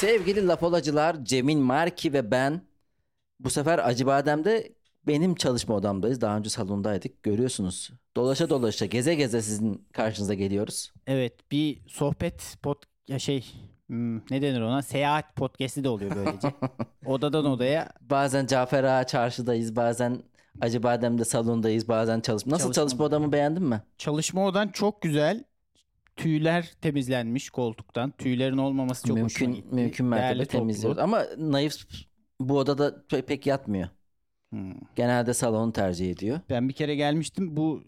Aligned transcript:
Sevgili 0.00 0.46
lapolacılar 0.46 1.24
Cemil 1.24 1.56
Marki 1.56 2.12
ve 2.12 2.30
ben 2.30 2.60
bu 3.40 3.50
sefer 3.50 3.88
Acıbadem'de 3.88 4.72
benim 5.06 5.34
çalışma 5.34 5.74
odamdayız. 5.74 6.20
Daha 6.20 6.36
önce 6.36 6.50
salondaydık. 6.50 7.22
Görüyorsunuz. 7.22 7.90
Dolaşa 8.16 8.50
dolaşa 8.50 8.86
geze 8.86 9.14
geze 9.14 9.42
sizin 9.42 9.88
karşınıza 9.92 10.34
geliyoruz. 10.34 10.92
Evet 11.06 11.50
bir 11.52 11.82
sohbet 11.88 12.56
pod 12.62 12.82
ya 13.08 13.18
şey 13.18 13.46
hmm, 13.86 14.16
ne 14.30 14.42
denir 14.42 14.60
ona 14.60 14.82
seyahat 14.82 15.36
podcast'i 15.36 15.84
de 15.84 15.88
oluyor 15.88 16.12
böylece. 16.16 16.48
Odadan 17.06 17.44
odaya 17.44 17.92
Bazen 18.00 18.46
Cafer 18.46 18.84
Ağa 18.84 19.06
çarşıdayız. 19.06 19.76
Bazen 19.76 20.22
Acıbadem'de 20.60 21.24
salondayız. 21.24 21.88
Bazen 21.88 22.20
çalışma. 22.20 22.52
Nasıl 22.52 22.64
Çalışma 22.64 22.82
çalışma 22.82 23.04
odamı 23.04 23.32
beğendin 23.32 23.62
mi? 23.62 23.82
çalışma 23.98 24.46
odan 24.46 24.68
çok 24.68 25.02
güzel. 25.02 25.44
Tüyler 26.22 26.72
temizlenmiş 26.80 27.50
koltuktan. 27.50 28.10
Tüylerin 28.18 28.56
olmaması 28.58 29.08
çok 29.08 29.18
hoşuma 29.18 29.50
mümkün 29.50 29.62
gitti. 29.62 29.74
mümkün 29.74 30.06
mertebe 30.06 30.44
temizliyoruz. 30.46 30.98
Ama 30.98 31.24
Naif 31.38 31.74
bu 32.40 32.58
odada 32.58 32.88
pe- 32.88 33.22
pek 33.22 33.46
yatmıyor. 33.46 33.88
Hmm. 34.50 34.74
Genelde 34.96 35.34
salonu 35.34 35.72
tercih 35.72 36.10
ediyor. 36.10 36.40
Ben 36.50 36.68
bir 36.68 36.74
kere 36.74 36.94
gelmiştim. 36.94 37.56
Bu 37.56 37.84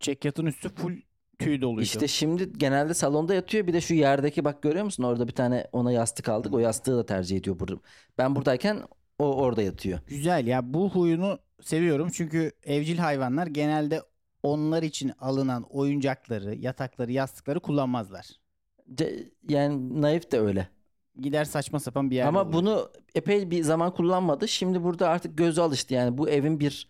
çekyatın 0.00 0.46
üstü 0.46 0.68
full 0.68 0.96
tüy 1.38 1.60
doluydu. 1.60 1.82
İşte 1.82 2.08
şimdi 2.08 2.52
genelde 2.58 2.94
salonda 2.94 3.34
yatıyor. 3.34 3.66
Bir 3.66 3.72
de 3.72 3.80
şu 3.80 3.94
yerdeki 3.94 4.44
bak 4.44 4.62
görüyor 4.62 4.84
musun? 4.84 5.02
Orada 5.02 5.28
bir 5.28 5.32
tane 5.32 5.66
ona 5.72 5.92
yastık 5.92 6.28
aldık. 6.28 6.54
O 6.54 6.58
yastığı 6.58 6.96
da 6.96 7.06
tercih 7.06 7.36
ediyor 7.36 7.60
burada. 7.60 7.76
Ben 8.18 8.36
buradayken 8.36 8.82
o 9.18 9.36
orada 9.36 9.62
yatıyor. 9.62 9.98
Güzel 10.06 10.46
ya 10.46 10.74
bu 10.74 10.90
huyunu 10.90 11.38
seviyorum. 11.62 12.08
Çünkü 12.12 12.52
evcil 12.62 12.98
hayvanlar 12.98 13.46
genelde 13.46 14.02
onlar 14.42 14.82
için 14.82 15.12
alınan 15.20 15.62
oyuncakları, 15.62 16.54
yatakları, 16.54 17.12
yastıkları 17.12 17.60
kullanmazlar. 17.60 18.26
Ce- 18.94 19.30
Yani 19.48 20.02
Naif 20.02 20.32
de 20.32 20.40
öyle. 20.40 20.68
Gider 21.20 21.44
saçma 21.44 21.80
sapan 21.80 22.10
bir 22.10 22.16
yerde 22.16 22.28
Ama 22.28 22.42
olur. 22.42 22.52
bunu 22.52 22.90
epey 23.14 23.50
bir 23.50 23.62
zaman 23.62 23.94
kullanmadı. 23.94 24.48
Şimdi 24.48 24.82
burada 24.84 25.08
artık 25.08 25.38
gözü 25.38 25.60
alıştı. 25.60 25.94
Yani 25.94 26.18
bu 26.18 26.28
evin 26.30 26.60
bir 26.60 26.88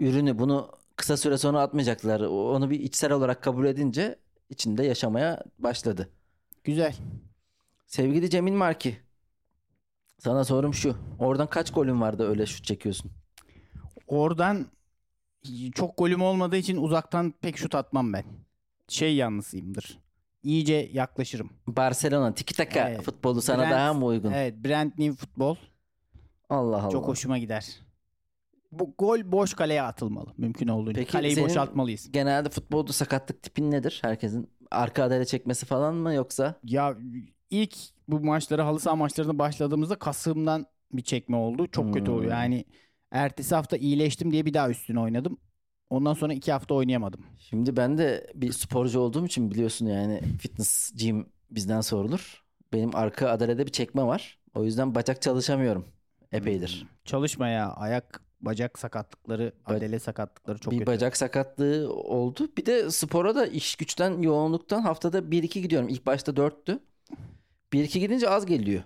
ürünü. 0.00 0.38
Bunu 0.38 0.70
kısa 0.96 1.16
süre 1.16 1.38
sonra 1.38 1.60
atmayacaklar. 1.60 2.20
Onu 2.20 2.70
bir 2.70 2.80
içsel 2.80 3.12
olarak 3.12 3.42
kabul 3.42 3.64
edince 3.66 4.18
içinde 4.50 4.84
yaşamaya 4.84 5.42
başladı. 5.58 6.08
Güzel. 6.64 6.96
Sevgili 7.86 8.30
Cemil 8.30 8.52
Marki. 8.52 8.96
Sana 10.18 10.44
sorum 10.44 10.74
şu. 10.74 10.96
Oradan 11.18 11.46
kaç 11.46 11.72
golün 11.72 12.00
vardı 12.00 12.28
öyle 12.28 12.46
şut 12.46 12.64
çekiyorsun? 12.64 13.10
Oradan 14.06 14.66
çok 15.74 15.98
golüm 15.98 16.22
olmadığı 16.22 16.56
için 16.56 16.76
uzaktan 16.76 17.34
pek 17.40 17.56
şut 17.58 17.74
atmam 17.74 18.12
ben. 18.12 18.24
Şey 18.88 19.14
yanlısıyımdır. 19.16 19.98
İyice 20.42 20.90
yaklaşırım. 20.92 21.50
Barcelona 21.66 22.34
tiki 22.34 22.54
taka 22.54 22.88
Evet. 22.88 23.02
futbolu 23.02 23.42
sana 23.42 23.62
Brent- 23.64 23.70
daha 23.70 23.94
mı 23.94 24.04
uygun? 24.04 24.32
Evet, 24.32 24.54
Brand 24.64 24.92
New 24.98 25.12
futbol 25.26 25.56
Allah 26.50 26.82
Allah. 26.82 26.90
çok 26.90 27.08
hoşuma 27.08 27.38
gider. 27.38 27.80
Bu 28.72 28.94
gol 28.98 29.18
boş 29.32 29.54
kaleye 29.54 29.82
atılmalı 29.82 30.32
mümkün 30.38 30.68
olduğunca. 30.68 31.00
Peki 31.00 31.12
Kaleyi 31.12 31.36
boşaltmalıyız. 31.40 32.12
Genelde 32.12 32.48
futbolda 32.48 32.92
sakatlık 32.92 33.42
tipin 33.42 33.70
nedir? 33.70 33.98
Herkesin 34.02 34.48
arka 34.70 35.02
adale 35.04 35.24
çekmesi 35.24 35.66
falan 35.66 35.94
mı 35.94 36.14
yoksa? 36.14 36.54
Ya 36.64 36.96
ilk 37.50 37.76
bu 38.08 38.20
maçlara 38.20 38.66
halı 38.66 38.80
saha 38.80 38.96
maçlarına 38.96 39.38
başladığımızda 39.38 39.98
kasığımdan 39.98 40.66
bir 40.92 41.02
çekme 41.02 41.36
oldu. 41.36 41.66
Çok 41.72 41.94
kötü 41.94 42.06
Hmm. 42.06 42.14
oluyor. 42.18 42.32
Yani 42.32 42.64
ertesi 43.14 43.54
hafta 43.54 43.76
iyileştim 43.76 44.32
diye 44.32 44.46
bir 44.46 44.54
daha 44.54 44.70
üstüne 44.70 45.00
oynadım. 45.00 45.38
Ondan 45.90 46.14
sonra 46.14 46.32
iki 46.32 46.52
hafta 46.52 46.74
oynayamadım. 46.74 47.26
Şimdi 47.38 47.76
ben 47.76 47.98
de 47.98 48.26
bir 48.34 48.52
sporcu 48.52 49.00
olduğum 49.00 49.26
için 49.26 49.50
biliyorsun 49.50 49.86
yani 49.86 50.20
fitness 50.40 50.92
gym 50.96 51.26
bizden 51.50 51.80
sorulur. 51.80 52.44
Benim 52.72 52.96
arka 52.96 53.30
adalede 53.30 53.66
bir 53.66 53.72
çekme 53.72 54.02
var. 54.02 54.38
O 54.54 54.64
yüzden 54.64 54.94
bacak 54.94 55.22
çalışamıyorum 55.22 55.84
epeydir. 56.32 56.80
Hmm. 56.80 56.88
Çalışma 57.04 57.48
ya. 57.48 57.72
Ayak, 57.72 58.20
bacak 58.40 58.78
sakatlıkları, 58.78 59.52
Ba- 59.66 59.76
adele 59.76 59.98
sakatlıkları 59.98 60.58
çok 60.58 60.72
bir 60.72 60.78
kötü. 60.78 60.90
bacak 60.90 61.16
sakatlığı 61.16 61.92
oldu. 61.92 62.48
Bir 62.58 62.66
de 62.66 62.90
spora 62.90 63.34
da 63.34 63.46
iş 63.46 63.76
güçten 63.76 64.22
yoğunluktan 64.22 64.82
haftada 64.82 65.18
1-2 65.30 65.60
gidiyorum. 65.60 65.88
İlk 65.88 66.06
başta 66.06 66.36
4'tü. 66.36 66.78
1-2 67.72 67.98
gidince 67.98 68.28
az 68.28 68.46
geliyor. 68.46 68.82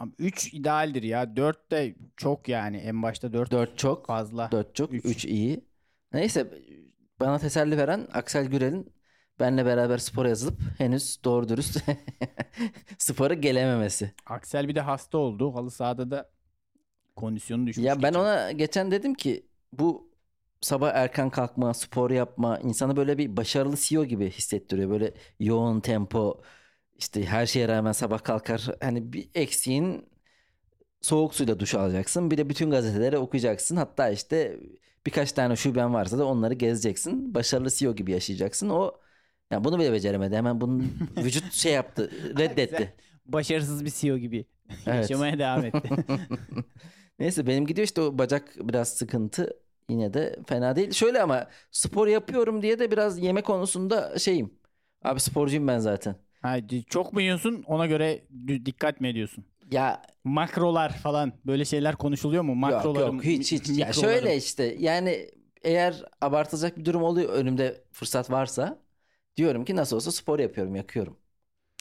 Ama 0.00 0.12
3 0.18 0.54
idealdir 0.54 1.02
ya. 1.02 1.36
4 1.36 1.70
de 1.70 1.94
çok 2.16 2.48
yani. 2.48 2.76
En 2.76 3.02
başta 3.02 3.32
4 3.32 3.50
4 3.50 3.78
çok. 3.78 4.06
fazla. 4.06 4.50
4 4.52 4.74
çok. 4.74 4.94
Üç. 4.94 5.04
3 5.04 5.24
iyi. 5.24 5.64
Neyse 6.12 6.46
bana 7.20 7.38
teselli 7.38 7.76
veren 7.78 8.08
Aksel 8.12 8.46
Gürel'in 8.46 8.92
benle 9.40 9.66
beraber 9.66 9.98
spora 9.98 10.28
yazılıp 10.28 10.60
henüz 10.78 11.24
doğru 11.24 11.48
dürüst 11.48 11.84
spora 12.98 13.34
gelememesi. 13.34 14.12
Aksel 14.26 14.68
bir 14.68 14.74
de 14.74 14.80
hasta 14.80 15.18
oldu. 15.18 15.54
Halı 15.54 15.70
sahada 15.70 16.10
da 16.10 16.30
kondisyonu 17.16 17.66
düşmüş. 17.66 17.86
Ya 17.86 18.02
ben 18.02 18.12
geçen. 18.12 18.20
ona 18.20 18.52
geçen 18.52 18.90
dedim 18.90 19.14
ki 19.14 19.46
bu 19.72 20.10
sabah 20.60 20.92
erken 20.94 21.30
kalkma, 21.30 21.74
spor 21.74 22.10
yapma 22.10 22.58
insanı 22.58 22.96
böyle 22.96 23.18
bir 23.18 23.36
başarılı 23.36 23.76
CEO 23.76 24.04
gibi 24.04 24.30
hissettiriyor. 24.30 24.90
Böyle 24.90 25.14
yoğun 25.40 25.80
tempo 25.80 26.42
işte 27.00 27.26
her 27.26 27.46
şeye 27.46 27.68
rağmen 27.68 27.92
sabah 27.92 28.24
kalkar. 28.24 28.68
Hani 28.80 29.12
bir 29.12 29.30
eksiğin 29.34 30.08
soğuk 31.00 31.34
suyla 31.34 31.60
duş 31.60 31.74
alacaksın. 31.74 32.30
Bir 32.30 32.38
de 32.38 32.48
bütün 32.48 32.70
gazeteleri 32.70 33.18
okuyacaksın. 33.18 33.76
Hatta 33.76 34.10
işte 34.10 34.60
birkaç 35.06 35.32
tane 35.32 35.56
şuben 35.56 35.94
varsa 35.94 36.18
da 36.18 36.26
onları 36.26 36.54
gezeceksin. 36.54 37.34
Başarılı 37.34 37.70
CEO 37.70 37.94
gibi 37.96 38.12
yaşayacaksın. 38.12 38.68
O 38.68 38.92
yani 39.50 39.64
bunu 39.64 39.78
bile 39.78 39.92
beceremedi. 39.92 40.36
Hemen 40.36 40.60
bunun 40.60 40.92
vücut 41.16 41.52
şey 41.52 41.72
yaptı, 41.72 42.10
reddetti. 42.38 42.94
Başarısız 43.26 43.84
bir 43.84 43.90
CEO 43.90 44.18
gibi 44.18 44.46
Evet. 44.86 45.10
yaşamaya 45.10 45.38
devam 45.38 45.64
etti. 45.64 45.90
Neyse 47.18 47.46
benim 47.46 47.66
gidiyor 47.66 47.84
işte 47.86 48.00
o 48.00 48.18
bacak 48.18 48.54
biraz 48.60 48.88
sıkıntı. 48.88 49.60
Yine 49.88 50.14
de 50.14 50.36
fena 50.46 50.76
değil. 50.76 50.92
Şöyle 50.92 51.22
ama 51.22 51.48
spor 51.70 52.06
yapıyorum 52.06 52.62
diye 52.62 52.78
de 52.78 52.90
biraz 52.90 53.18
yemek 53.18 53.46
konusunda 53.46 54.18
şeyim. 54.18 54.54
Abi 55.02 55.20
sporcuyum 55.20 55.68
ben 55.68 55.78
zaten. 55.78 56.16
Ha, 56.42 56.58
çok 56.88 57.12
mu 57.12 57.20
yiyorsun 57.20 57.62
ona 57.66 57.86
göre 57.86 58.24
dikkat 58.48 59.00
mi 59.00 59.08
ediyorsun? 59.08 59.44
Ya 59.70 60.02
Makrolar 60.24 60.96
falan 60.98 61.32
böyle 61.46 61.64
şeyler 61.64 61.96
konuşuluyor 61.96 62.42
mu? 62.42 62.54
yok 62.64 62.96
Makrolarım, 62.96 63.22
yok 63.24 63.24
hiç 63.24 63.52
hiç. 63.52 63.78
Ya 63.78 63.92
şöyle 63.92 64.36
işte 64.36 64.64
yani 64.78 65.30
eğer 65.62 66.04
abartılacak 66.20 66.78
bir 66.78 66.84
durum 66.84 67.02
oluyor 67.02 67.28
önümde 67.32 67.84
fırsat 67.92 68.30
varsa 68.30 68.82
diyorum 69.36 69.64
ki 69.64 69.76
nasıl 69.76 69.96
olsa 69.96 70.12
spor 70.12 70.38
yapıyorum 70.38 70.76
yakıyorum. 70.76 71.18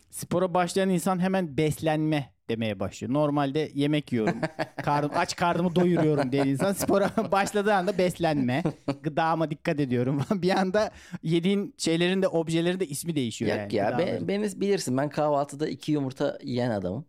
Spora 0.10 0.54
başlayan 0.54 0.90
insan 0.90 1.20
hemen 1.20 1.58
beslenme 1.58 2.34
demeye 2.50 2.80
başlıyor. 2.80 3.14
Normalde 3.14 3.72
yemek 3.74 4.12
yiyorum. 4.14 4.42
Karnım, 4.84 5.12
aç 5.16 5.36
karnımı 5.36 5.76
doyuruyorum 5.76 6.32
diyen 6.32 6.48
insan 6.48 6.74
spora 6.74 7.12
başladığı 7.32 7.74
anda 7.74 7.98
beslenme. 7.98 8.64
Gıdama 9.04 9.52
dikkat 9.52 9.80
ediyorum. 9.80 10.22
bir 10.32 10.50
anda 10.50 10.92
yediğin 11.24 11.76
şeylerin 11.78 12.22
de 12.22 12.28
objelerin 12.28 12.80
de 12.80 12.88
ismi 12.88 13.16
değişiyor 13.16 13.52
Yak 13.52 13.74
yani. 13.74 13.76
ya 13.76 13.98
be- 13.98 14.04
gıdaların. 14.04 14.28
beni 14.28 14.62
bilirsin 14.62 14.98
ben 14.98 15.10
kahvaltıda 15.10 15.68
iki 15.68 15.92
yumurta 15.92 16.38
yiyen 16.44 16.72
adamım. 16.72 17.06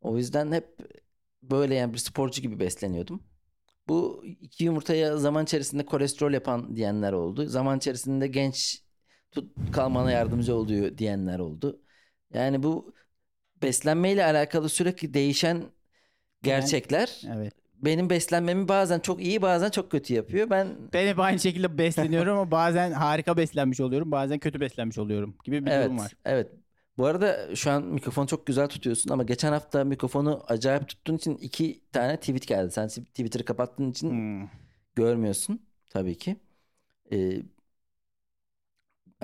O 0.00 0.16
yüzden 0.16 0.52
hep 0.52 0.78
böyle 1.42 1.74
yani 1.74 1.92
bir 1.92 1.98
sporcu 1.98 2.42
gibi 2.42 2.60
besleniyordum. 2.60 3.22
Bu 3.88 4.24
iki 4.40 4.64
yumurtaya 4.64 5.16
zaman 5.16 5.44
içerisinde 5.44 5.84
kolesterol 5.86 6.32
yapan 6.32 6.76
diyenler 6.76 7.12
oldu. 7.12 7.46
Zaman 7.46 7.78
içerisinde 7.78 8.26
genç 8.28 8.82
tut 9.30 9.52
kalmana 9.72 10.10
yardımcı 10.10 10.54
oluyor 10.56 10.98
diyenler 10.98 11.38
oldu. 11.38 11.80
Yani 12.34 12.62
bu 12.62 12.94
beslenmeyle 13.64 14.24
alakalı 14.24 14.68
sürekli 14.68 15.14
değişen 15.14 15.64
gerçekler 16.42 17.22
Evet. 17.36 17.54
benim 17.76 18.10
beslenmemi 18.10 18.68
bazen 18.68 19.00
çok 19.00 19.22
iyi 19.22 19.42
bazen 19.42 19.70
çok 19.70 19.90
kötü 19.90 20.14
yapıyor. 20.14 20.50
Ben 20.50 20.68
Ben 20.92 21.06
hep 21.08 21.18
aynı 21.20 21.40
şekilde 21.40 21.78
besleniyorum 21.78 22.38
ama 22.38 22.50
bazen 22.50 22.92
harika 22.92 23.36
beslenmiş 23.36 23.80
oluyorum. 23.80 24.10
Bazen 24.12 24.38
kötü 24.38 24.60
beslenmiş 24.60 24.98
oluyorum 24.98 25.36
gibi 25.44 25.66
bir 25.66 25.70
evet, 25.70 25.84
durum 25.84 25.98
var. 25.98 26.12
Evet. 26.24 26.52
Bu 26.98 27.06
arada 27.06 27.56
şu 27.56 27.70
an 27.70 27.84
mikrofonu 27.84 28.26
çok 28.26 28.46
güzel 28.46 28.68
tutuyorsun 28.68 29.10
ama 29.10 29.22
geçen 29.22 29.52
hafta 29.52 29.84
mikrofonu 29.84 30.44
acayip 30.48 30.88
tuttuğun 30.88 31.16
için 31.16 31.36
iki 31.36 31.80
tane 31.92 32.16
tweet 32.20 32.46
geldi. 32.46 32.70
Sen 32.72 32.88
Twitter'ı 32.88 33.44
kapattığın 33.44 33.90
için 33.90 34.10
Hmm. 34.10 34.48
görmüyorsun 34.94 35.66
tabii 35.90 36.18
ki. 36.18 36.36
Ee, 37.12 37.42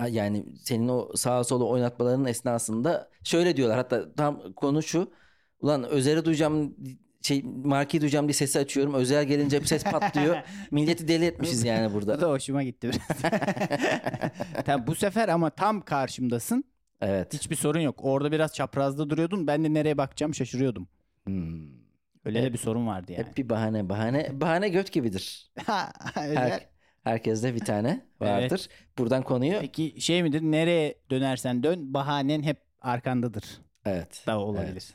yani 0.09 0.45
senin 0.59 0.87
o 0.87 1.11
sağa 1.15 1.43
sola 1.43 1.63
oynatmaların 1.63 2.25
esnasında 2.25 3.09
şöyle 3.23 3.57
diyorlar 3.57 3.77
hatta 3.77 4.13
tam 4.13 4.53
konu 4.53 4.83
şu. 4.83 5.11
Ulan 5.59 5.83
Özer'i 5.83 6.25
duyacağım 6.25 6.75
şey 7.21 7.43
markayı 7.43 8.01
duyacağım 8.01 8.27
diye 8.27 8.33
sesi 8.33 8.59
açıyorum. 8.59 8.93
Özel 8.93 9.25
gelince 9.25 9.57
hep 9.57 9.67
ses 9.67 9.83
patlıyor. 9.83 10.37
Milleti 10.71 11.07
deli 11.07 11.25
etmişiz 11.25 11.63
yani 11.63 11.89
Bu 11.89 11.93
burada. 11.93 12.21
da 12.21 12.29
hoşuma 12.29 12.63
gitti 12.63 12.89
biraz. 12.89 13.21
Tabii 14.65 14.87
bu 14.87 14.95
sefer 14.95 15.29
ama 15.29 15.49
tam 15.49 15.81
karşımdasın. 15.81 16.63
Evet. 17.01 17.33
Hiçbir 17.33 17.55
sorun 17.55 17.79
yok. 17.79 17.95
Orada 18.03 18.31
biraz 18.31 18.53
çaprazda 18.53 19.09
duruyordun. 19.09 19.47
Ben 19.47 19.63
de 19.63 19.73
nereye 19.73 19.97
bakacağım 19.97 20.35
şaşırıyordum. 20.35 20.87
Hmm. 21.25 21.81
Öyle 22.25 22.43
de 22.43 22.53
bir 22.53 22.57
sorun 22.57 22.87
vardı 22.87 23.11
yani. 23.11 23.27
Hep 23.27 23.37
bir 23.37 23.49
bahane 23.49 23.89
bahane. 23.89 24.41
Bahane 24.41 24.69
göt 24.69 24.91
gibidir. 24.91 25.51
Her, 26.13 26.67
herkeste 27.03 27.55
bir 27.55 27.59
tane 27.59 28.05
vardır. 28.19 28.67
Buradan 28.97 29.23
konuyu 29.23 29.59
Peki 29.61 30.01
şey 30.01 30.23
midir? 30.23 30.41
Nereye 30.41 30.95
dönersen 31.11 31.63
dön 31.63 31.93
bahanen 31.93 32.43
hep 32.43 32.57
arkandadır. 32.81 33.43
evet. 33.85 34.23
Da 34.27 34.39
olabilir. 34.39 34.85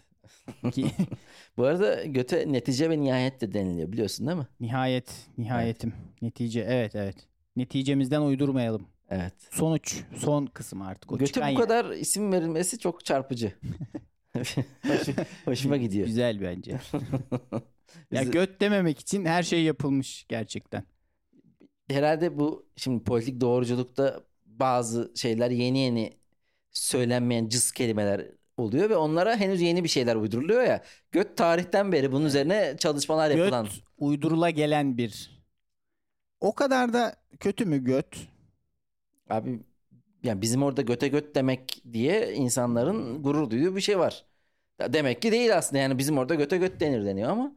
Ki 0.73 0.87
Bu 1.57 1.65
arada 1.65 2.05
göte 2.05 2.53
netice 2.53 2.91
ve 2.91 3.01
nihayet 3.01 3.41
de 3.41 3.55
deniliyor 3.55 3.93
biliyorsun 3.93 4.27
değil 4.27 4.39
mi? 4.39 4.47
nihayet, 4.61 5.13
nihayetim. 5.39 5.95
Netice 6.23 6.61
evet 6.61 6.95
evet. 6.95 7.17
Neticemizden 7.57 8.21
uydurmayalım. 8.21 8.87
Evet. 9.11 9.35
Sonuç, 9.51 10.03
son 10.17 10.47
kısım 10.47 10.83
artık. 10.83 11.13
O 11.13 11.19
Göte 11.19 11.41
bu 11.41 11.45
yer. 11.47 11.55
kadar 11.55 11.91
isim 11.91 12.33
verilmesi 12.33 12.79
çok 12.79 13.05
çarpıcı. 13.05 13.53
Hoşuma 15.45 15.77
gidiyor. 15.77 16.07
Güzel 16.07 16.41
bence. 16.41 16.79
ya 18.13 18.23
göt 18.23 18.61
dememek 18.61 18.99
için 18.99 19.25
her 19.25 19.43
şey 19.43 19.63
yapılmış 19.63 20.25
gerçekten. 20.29 20.85
Herhalde 21.91 22.39
bu 22.39 22.67
şimdi 22.77 23.05
politik 23.05 23.41
doğruculukta 23.41 24.25
bazı 24.47 25.13
şeyler 25.17 25.51
yeni 25.51 25.79
yeni 25.79 26.13
söylenmeyen 26.73 27.49
cız 27.49 27.73
kelimeler 27.73 28.27
oluyor 28.57 28.91
ve 28.91 28.97
onlara 28.97 29.37
henüz 29.37 29.61
yeni 29.61 29.85
bir 29.85 29.89
şeyler 29.89 30.17
uyduruluyor 30.17 30.63
ya. 30.63 30.83
Göt 31.13 31.37
tarihten 31.37 31.93
beri 31.93 32.13
bunun 32.13 32.25
üzerine 32.27 32.77
çalışmalar 32.79 33.31
Göt 33.31 33.39
yapılan. 33.39 33.69
uydurula 33.99 34.51
gelen 34.51 34.99
bir. 34.99 35.43
O 36.41 36.55
kadar 36.55 36.93
da 36.93 37.17
kötü 37.41 37.65
mü 37.65 37.85
göt? 37.85 38.29
Abi 39.31 39.61
yani 40.23 40.43
bizim 40.43 40.63
orada 40.63 40.83
göte 40.83 41.09
göt 41.09 41.35
demek 41.35 41.83
diye 41.93 42.35
insanların 42.35 43.23
gurur 43.23 43.51
duyduğu 43.51 43.77
bir 43.77 43.81
şey 43.81 43.99
var. 43.99 44.25
Demek 44.81 45.23
ki 45.23 45.33
değil 45.33 45.57
aslında 45.57 45.83
yani 45.83 45.99
bizim 45.99 46.19
orada 46.19 46.35
göte 46.35 46.57
göt 46.59 46.81
denir 46.81 47.07
deniyor 47.07 47.31
ama 47.31 47.57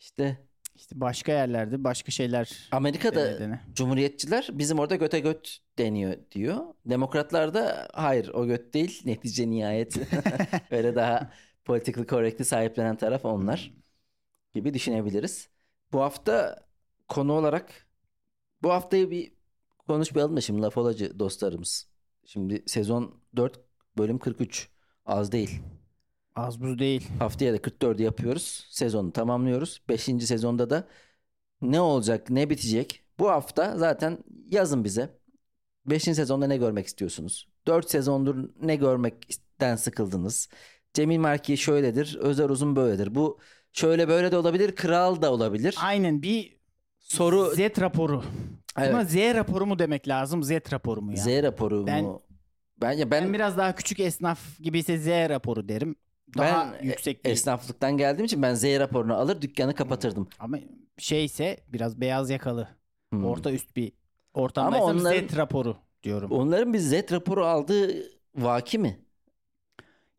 işte 0.00 0.45
İşte 0.76 1.00
başka 1.00 1.32
yerlerde 1.32 1.84
başka 1.84 2.10
şeyler 2.10 2.68
Amerika'da 2.72 3.26
denedene. 3.26 3.60
Cumhuriyetçiler 3.74 4.48
bizim 4.52 4.78
orada 4.78 4.96
göte 4.96 5.20
göt 5.20 5.58
deniyor 5.78 6.16
diyor. 6.32 6.64
Demokratlar 6.86 7.54
da 7.54 7.88
hayır 7.92 8.28
o 8.28 8.46
göt 8.46 8.74
değil 8.74 9.02
netice 9.04 9.50
nihayet. 9.50 9.96
Öyle 10.70 10.94
daha 10.94 11.30
political 11.64 12.06
correct'i 12.06 12.44
sahiplenen 12.44 12.96
taraf 12.96 13.24
onlar 13.24 13.74
gibi 14.54 14.74
düşünebiliriz. 14.74 15.48
Bu 15.92 16.00
hafta 16.00 16.66
konu 17.08 17.32
olarak 17.32 17.86
bu 18.62 18.72
haftayı 18.72 19.10
bir 19.10 19.32
konuşmayalım 19.78 20.36
da 20.36 20.40
şimdi 20.40 20.62
laf 20.62 20.76
olacı 20.78 21.18
dostlarımız. 21.18 21.88
Şimdi 22.24 22.62
sezon 22.66 23.20
4 23.36 23.60
bölüm 23.98 24.18
43 24.18 24.68
az 25.06 25.32
değil. 25.32 25.60
Az 26.36 26.60
buz 26.60 26.78
değil. 26.78 27.08
Haftaya 27.18 27.52
da 27.52 27.56
44'ü 27.56 28.02
yapıyoruz. 28.02 28.66
Sezonu 28.70 29.12
tamamlıyoruz. 29.12 29.82
5. 29.88 30.02
sezonda 30.02 30.70
da 30.70 30.88
ne 31.62 31.80
olacak, 31.80 32.30
ne 32.30 32.50
bitecek? 32.50 33.02
Bu 33.18 33.30
hafta 33.30 33.78
zaten 33.78 34.18
yazın 34.50 34.84
bize. 34.84 35.18
5. 35.86 36.02
sezonda 36.02 36.46
ne 36.46 36.56
görmek 36.56 36.86
istiyorsunuz? 36.86 37.48
4 37.66 37.90
sezondur 37.90 38.48
ne 38.62 38.76
görmekten 38.76 39.76
sıkıldınız? 39.76 40.48
Cemil 40.94 41.18
Marki 41.18 41.56
şöyledir, 41.56 42.16
Özer 42.20 42.50
Uzun 42.50 42.76
böyledir. 42.76 43.14
Bu 43.14 43.38
şöyle 43.72 44.08
böyle 44.08 44.32
de 44.32 44.36
olabilir, 44.36 44.76
kral 44.76 45.22
da 45.22 45.32
olabilir. 45.32 45.76
Aynen 45.82 46.22
bir 46.22 46.56
Soru 46.98 47.50
Z 47.54 47.58
raporu. 47.58 48.24
Evet. 48.78 48.92
Buna 48.92 49.04
Z 49.04 49.16
raporu 49.16 49.66
mu 49.66 49.78
demek 49.78 50.08
lazım? 50.08 50.42
Z 50.42 50.50
raporu 50.50 51.02
mu 51.02 51.10
ya? 51.10 51.16
Z 51.16 51.26
raporu 51.26 51.86
Ben- 51.86 52.04
mu? 52.04 52.22
Ben 52.80 52.92
ya 52.92 53.10
ben, 53.10 53.24
Ben 53.24 53.34
biraz 53.34 53.56
daha 53.56 53.74
küçük 53.74 54.00
esnaf 54.00 54.58
gibiyse 54.60 54.98
Z 54.98 55.06
raporu 55.06 55.68
derim. 55.68 55.96
Daha 56.38 56.72
ben 56.80 56.84
yüksek 56.84 57.24
bir 57.24 57.30
esnaflıktan 57.30 57.96
geldiğim 57.96 58.24
için 58.24 58.42
ben 58.42 58.54
Z 58.54 58.64
raporunu 58.64 59.14
alır 59.14 59.42
dükkanı 59.42 59.74
kapatırdım. 59.74 60.28
ama 60.38 60.58
şeyse 60.98 61.56
biraz 61.68 62.00
beyaz 62.00 62.30
yakalı. 62.30 62.68
Hmm. 63.10 63.24
Orta 63.26 63.52
üst 63.52 63.76
bir 63.76 63.92
ortamdaysam 64.34 64.88
Ama 64.90 65.00
onların- 65.00 65.28
Z 65.28 65.36
raporu 65.36 65.76
diyorum. 66.02 66.30
Onların 66.30 66.72
bir 66.74 66.78
Z 66.78 66.92
raporu 66.92 67.46
aldığı 67.46 67.94
vaki 68.34 68.78
mi? 68.78 68.98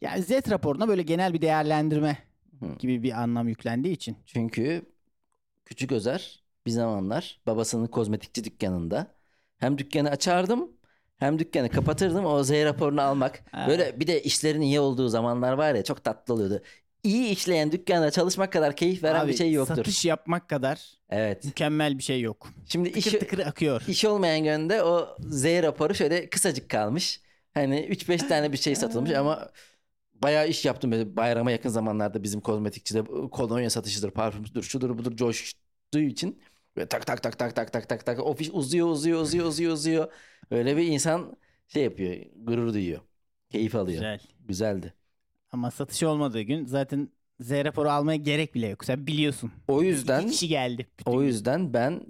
Yani 0.01 0.23
Z 0.23 0.31
raporuna 0.31 0.87
böyle 0.87 1.01
genel 1.01 1.33
bir 1.33 1.41
değerlendirme 1.41 2.17
Hı. 2.59 2.75
gibi 2.79 3.03
bir 3.03 3.11
anlam 3.21 3.47
yüklendiği 3.47 3.93
için. 3.93 4.17
Çünkü 4.25 4.85
Küçük 5.65 5.91
Özer 5.91 6.43
bir 6.65 6.71
zamanlar 6.71 7.41
babasının 7.47 7.87
kozmetikçi 7.87 8.43
dükkanında 8.43 9.07
hem 9.57 9.77
dükkanı 9.77 10.09
açardım 10.09 10.71
hem 11.17 11.39
dükkanı 11.39 11.69
kapatırdım 11.69 12.25
o 12.25 12.43
Z 12.43 12.51
raporunu 12.51 13.01
almak. 13.01 13.43
Böyle 13.67 13.99
bir 13.99 14.07
de 14.07 14.21
işlerin 14.23 14.61
iyi 14.61 14.79
olduğu 14.79 15.07
zamanlar 15.09 15.53
var 15.53 15.75
ya 15.75 15.83
çok 15.83 16.03
tatlı 16.03 16.33
oluyordu. 16.33 16.61
İyi 17.03 17.29
işleyen 17.29 17.71
dükkanda 17.71 18.11
çalışmak 18.11 18.51
kadar 18.53 18.75
keyif 18.75 19.03
veren 19.03 19.19
Abi, 19.19 19.31
bir 19.31 19.37
şey 19.37 19.51
yoktur. 19.51 19.75
Satış 19.75 20.05
yapmak 20.05 20.49
kadar 20.49 20.97
Evet. 21.09 21.45
mükemmel 21.45 21.97
bir 21.97 22.03
şey 22.03 22.21
yok. 22.21 22.47
Şimdi 22.65 22.91
Tıkır 22.91 22.99
işi, 22.99 23.19
tıkır 23.19 23.39
akıyor. 23.39 23.81
iş 23.87 24.05
olmayan 24.05 24.43
günde 24.43 24.83
o 24.83 25.17
Z 25.19 25.45
raporu 25.45 25.95
şöyle 25.95 26.29
kısacık 26.29 26.69
kalmış. 26.69 27.21
Hani 27.53 27.79
3-5 27.79 28.17
tane 28.27 28.51
bir 28.51 28.57
şey 28.57 28.75
satılmış 28.75 29.11
ama 29.11 29.49
bayağı 30.13 30.47
iş 30.47 30.65
yaptım. 30.65 31.17
Bayrama 31.17 31.51
yakın 31.51 31.69
zamanlarda 31.69 32.23
bizim 32.23 32.41
kozmetikçide 32.41 33.03
kolonya 33.29 33.69
satışıdır, 33.69 34.11
parfümdür, 34.11 34.63
şudur 34.63 34.97
budur 34.97 35.15
coştuğu 35.15 35.99
için. 35.99 36.41
Böyle 36.77 36.87
tak 36.87 37.05
tak 37.07 37.23
tak 37.23 37.39
tak 37.39 37.55
tak 37.55 37.73
tak 37.73 37.89
tak 37.89 38.05
tak 38.05 38.19
ofis 38.19 38.49
uzuyor 38.53 38.87
uzuyor 38.87 39.21
uzuyor 39.21 39.45
uzuyor 39.45 39.73
uzuyor. 39.73 40.13
Öyle 40.51 40.77
bir 40.77 40.83
insan 40.87 41.37
şey 41.67 41.83
yapıyor, 41.83 42.15
gurur 42.35 42.73
duyuyor. 42.73 43.01
Keyif 43.49 43.75
alıyor. 43.75 43.97
Güzel. 43.97 44.19
Güzeldi. 44.47 44.93
Ama 45.51 45.71
satış 45.71 46.03
olmadığı 46.03 46.41
gün 46.41 46.65
zaten 46.65 47.09
Z 47.39 47.51
raporu 47.51 47.89
almaya 47.89 48.17
gerek 48.17 48.55
bile 48.55 48.67
yok. 48.67 48.85
Sen 48.85 49.07
biliyorsun. 49.07 49.51
O 49.67 49.83
İki 49.83 49.87
yüzden 49.89 50.27
kişi 50.27 50.47
geldi. 50.47 50.87
bütün 50.99 51.11
o 51.11 51.21
yüzden 51.21 51.73
ben 51.73 52.01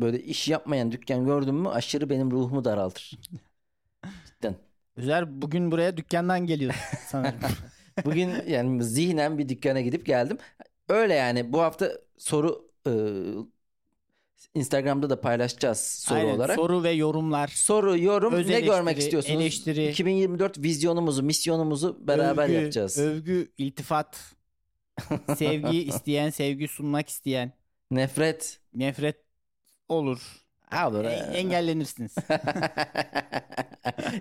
böyle 0.00 0.22
iş 0.22 0.48
yapmayan 0.48 0.92
dükkan 0.92 1.24
gördüm 1.26 1.54
mü 1.56 1.68
aşırı 1.68 2.10
benim 2.10 2.30
ruhumu 2.30 2.64
daraltır. 2.64 3.18
Cidden. 4.24 4.56
Özer 4.96 5.42
bugün 5.42 5.70
buraya 5.70 5.96
dükkandan 5.96 6.46
geliyorsun 6.46 6.82
sanırım. 7.06 7.40
Bugün 8.04 8.30
yani 8.46 8.84
zihnen 8.84 9.38
bir 9.38 9.48
dükkana 9.48 9.80
gidip 9.80 10.06
geldim. 10.06 10.38
Öyle 10.88 11.14
yani 11.14 11.52
bu 11.52 11.60
hafta 11.60 11.92
soru 12.18 12.70
e, 12.86 12.92
Instagram'da 14.54 15.10
da 15.10 15.20
paylaşacağız 15.20 15.78
soru 15.80 16.18
Aynen, 16.18 16.34
olarak. 16.34 16.56
Soru, 16.56 16.72
Soru 16.72 16.82
ve 16.82 16.90
yorumlar. 16.90 17.48
yorum 17.96 18.34
Öz 18.34 18.48
ne 18.48 18.60
görmek 18.60 18.98
istiyorsunuz? 18.98 19.40
eleştiri. 19.40 19.88
2024 19.88 20.58
vizyonumuzu, 20.58 21.22
misyonumuzu 21.22 21.98
beraber 22.06 22.44
övgü, 22.44 22.54
yapacağız. 22.54 22.98
Övgü, 22.98 23.52
iltifat, 23.58 24.20
sevgi 25.36 25.82
isteyen, 25.84 26.30
sevgi 26.30 26.68
sunmak 26.68 27.08
isteyen, 27.08 27.52
Nefret. 27.90 28.60
nefret 28.74 29.16
olur. 29.88 30.20
Ha, 30.70 30.88
olur. 30.88 31.04
E- 31.04 31.08
engellenirsiniz. 31.08 32.14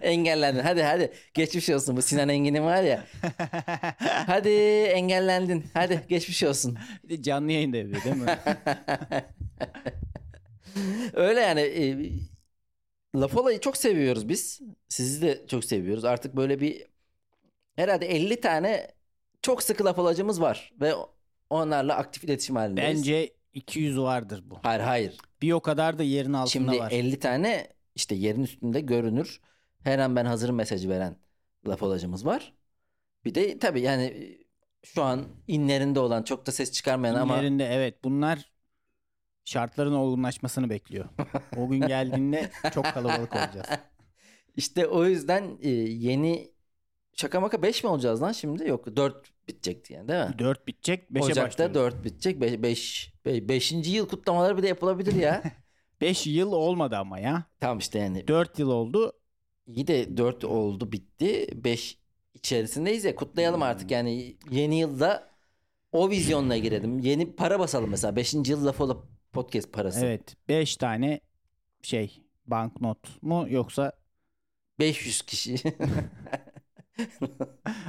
Engellendin. 0.01 0.59
Hadi 0.59 0.83
hadi. 0.83 1.13
Geçmiş 1.33 1.69
olsun 1.69 1.97
bu 1.97 2.01
Sinan 2.01 2.29
Engin'in 2.29 2.63
var 2.63 2.83
ya. 2.83 3.05
Hadi 4.27 4.49
engellendin. 4.83 5.65
Hadi 5.73 6.05
geçmiş 6.09 6.43
olsun. 6.43 6.77
Canlı 7.21 7.51
yayında 7.51 7.77
yapıyor 7.77 8.03
değil 8.03 8.15
mi? 8.15 8.37
Öyle 11.13 11.39
yani 11.39 11.61
e, 11.61 12.11
laf 13.15 13.37
olayı 13.37 13.59
çok 13.59 13.77
seviyoruz 13.77 14.29
biz. 14.29 14.61
Sizi 14.89 15.21
de 15.21 15.45
çok 15.47 15.65
seviyoruz. 15.65 16.05
Artık 16.05 16.35
böyle 16.35 16.59
bir 16.59 16.85
herhalde 17.75 18.05
50 18.05 18.41
tane 18.41 18.87
çok 19.41 19.63
sıkı 19.63 19.85
laf 19.85 19.99
olacımız 19.99 20.41
var 20.41 20.73
ve 20.81 20.93
onlarla 21.49 21.95
aktif 21.95 22.23
iletişim 22.23 22.55
halindeyiz. 22.55 22.97
Bence 22.97 23.33
200 23.53 23.99
vardır 23.99 24.43
bu. 24.45 24.59
Hayır 24.63 24.81
hayır. 24.81 25.17
Bir 25.41 25.51
o 25.51 25.59
kadar 25.59 25.99
da 25.99 26.03
yerin 26.03 26.33
altında 26.33 26.71
Şimdi 26.71 26.79
var. 26.79 26.91
50 26.91 27.19
tane 27.19 27.67
işte 27.95 28.15
yerin 28.15 28.43
üstünde 28.43 28.81
görünür. 28.81 29.41
Her 29.83 29.99
an 29.99 30.15
ben 30.15 30.25
hazırım 30.25 30.55
mesajı 30.55 30.89
veren 30.89 31.15
laf 31.67 31.83
olacımız 31.83 32.25
var. 32.25 32.53
Bir 33.25 33.35
de 33.35 33.59
tabii 33.59 33.81
yani 33.81 34.37
şu 34.83 35.03
an 35.03 35.25
inlerinde 35.47 35.99
olan 35.99 36.23
çok 36.23 36.45
da 36.45 36.51
ses 36.51 36.71
çıkarmayan 36.71 37.15
ama 37.15 37.37
İnlerinde 37.37 37.65
evet 37.65 38.03
bunlar 38.03 38.51
şartların 39.49 39.93
olgunlaşmasını 39.93 40.69
bekliyor. 40.69 41.05
O 41.57 41.69
gün 41.69 41.81
geldiğinde 41.81 42.49
çok 42.73 42.85
kalabalık 42.85 43.35
olacağız. 43.35 43.67
İşte 44.55 44.87
o 44.87 45.05
yüzden 45.05 45.57
e, 45.61 45.69
yeni 45.69 46.51
şaka 47.15 47.39
maka 47.39 47.61
5 47.61 47.83
mi 47.83 47.89
olacağız 47.89 48.21
lan 48.21 48.31
şimdi? 48.31 48.67
Yok 48.67 48.95
4 48.95 49.31
bitecekti 49.47 49.93
yani 49.93 50.07
değil 50.07 50.27
mi? 50.27 50.39
4 50.39 50.67
bitecek 50.67 51.11
5'e 51.11 51.23
Ocak'ta 51.23 51.43
başlıyoruz. 51.43 51.75
4 51.75 52.03
bitecek. 52.03 52.41
5 52.41 53.13
5. 53.25 53.71
yıl 53.71 54.07
kutlamaları 54.07 54.57
bir 54.57 54.63
de 54.63 54.67
yapılabilir 54.67 55.13
ya. 55.13 55.43
5 56.01 56.27
yıl 56.27 56.51
olmadı 56.51 56.97
ama 56.97 57.19
ya. 57.19 57.43
tamam 57.59 57.77
işte 57.77 57.99
yani 57.99 58.27
4 58.27 58.59
yıl 58.59 58.69
oldu. 58.69 59.13
iyi 59.67 59.87
de 59.87 60.17
4 60.17 60.43
oldu 60.43 60.91
bitti. 60.91 61.47
5 61.53 61.97
içerisindeyiz 62.33 63.05
ya 63.05 63.15
kutlayalım 63.15 63.61
artık 63.61 63.91
yani 63.91 64.37
yeni 64.51 64.79
yılda 64.79 65.29
o 65.91 66.09
vizyonla 66.09 66.57
girelim. 66.57 66.99
Yeni 66.99 67.35
para 67.35 67.59
basalım 67.59 67.89
mesela 67.89 68.15
5. 68.15 68.33
yıl 68.33 68.65
lafı 68.65 68.83
olup 68.83 69.18
podcast 69.39 69.73
parası. 69.73 70.05
Evet 70.05 70.35
5 70.49 70.77
tane 70.77 71.19
şey 71.81 72.21
banknot 72.47 73.21
mu 73.23 73.45
yoksa 73.49 73.91
500 74.79 75.21
kişi. 75.21 75.55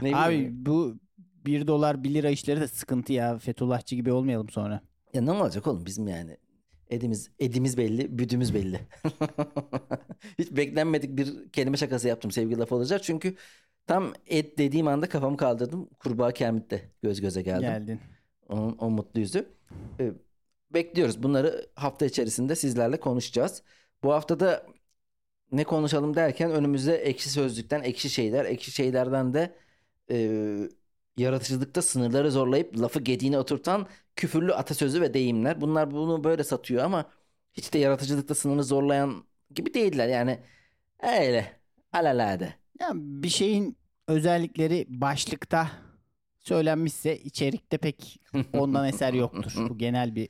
ne 0.02 0.16
abi 0.16 0.48
bu 0.52 0.98
1 1.46 1.66
dolar 1.66 2.04
1 2.04 2.14
lira 2.14 2.30
işleri 2.30 2.60
de 2.60 2.68
sıkıntı 2.68 3.12
ya. 3.12 3.38
Fethullahçı 3.38 3.94
gibi 3.94 4.12
olmayalım 4.12 4.48
sonra. 4.48 4.80
Ya 5.14 5.22
ne 5.22 5.30
olacak 5.30 5.66
oğlum 5.66 5.86
bizim 5.86 6.08
yani 6.08 6.36
edimiz 6.90 7.30
edimiz 7.38 7.78
belli, 7.78 8.18
büdümüz 8.18 8.54
belli. 8.54 8.80
Hiç 10.38 10.50
beklenmedik 10.50 11.16
bir 11.16 11.52
kelime 11.52 11.76
şakası 11.76 12.08
yaptım 12.08 12.30
sevgili 12.30 12.58
laf 12.58 12.72
olacak. 12.72 13.02
Çünkü 13.02 13.36
Tam 13.90 14.12
et 14.26 14.58
dediğim 14.58 14.88
anda 14.88 15.08
kafamı 15.08 15.36
kaldırdım. 15.36 15.88
Kurbağa 15.98 16.32
Kermit'le 16.32 16.80
göz 17.02 17.20
göze 17.20 17.42
geldim. 17.42 17.60
Geldin. 17.60 18.00
Onun 18.48 18.76
o 18.78 18.90
mutlu 18.90 19.20
yüzü. 19.20 19.48
Ee, 20.00 20.12
bekliyoruz. 20.74 21.22
Bunları 21.22 21.70
hafta 21.74 22.06
içerisinde 22.06 22.56
sizlerle 22.56 23.00
konuşacağız. 23.00 23.62
Bu 24.02 24.12
haftada 24.12 24.66
ne 25.52 25.64
konuşalım 25.64 26.16
derken 26.16 26.50
önümüzde 26.50 26.96
ekşi 26.96 27.30
sözlükten 27.30 27.82
ekşi 27.82 28.10
şeyler, 28.10 28.44
ekşi 28.44 28.70
şeylerden 28.72 29.34
de 29.34 29.56
e, 30.10 30.68
yaratıcılıkta 31.16 31.82
sınırları 31.82 32.30
zorlayıp 32.30 32.78
lafı 32.80 33.00
gediğine 33.00 33.38
oturtan 33.38 33.88
küfürlü 34.16 34.54
atasözü 34.54 35.00
ve 35.00 35.14
deyimler. 35.14 35.60
Bunlar 35.60 35.90
bunu 35.90 36.24
böyle 36.24 36.44
satıyor 36.44 36.84
ama 36.84 37.10
hiç 37.52 37.74
de 37.74 37.78
yaratıcılıkta 37.78 38.34
sınırı 38.34 38.64
zorlayan 38.64 39.24
gibi 39.54 39.74
değiller. 39.74 40.08
Yani 40.08 40.38
öyle 41.02 41.60
alalade. 41.92 42.54
Ya 42.80 42.90
bir 42.94 43.28
şeyin 43.28 43.76
özellikleri 44.08 44.86
başlıkta 44.88 45.70
söylenmişse 46.40 47.18
içerikte 47.18 47.78
pek 47.78 48.20
ondan 48.52 48.88
eser 48.88 49.12
yoktur. 49.12 49.62
Bu 49.68 49.78
genel 49.78 50.14
bir 50.14 50.28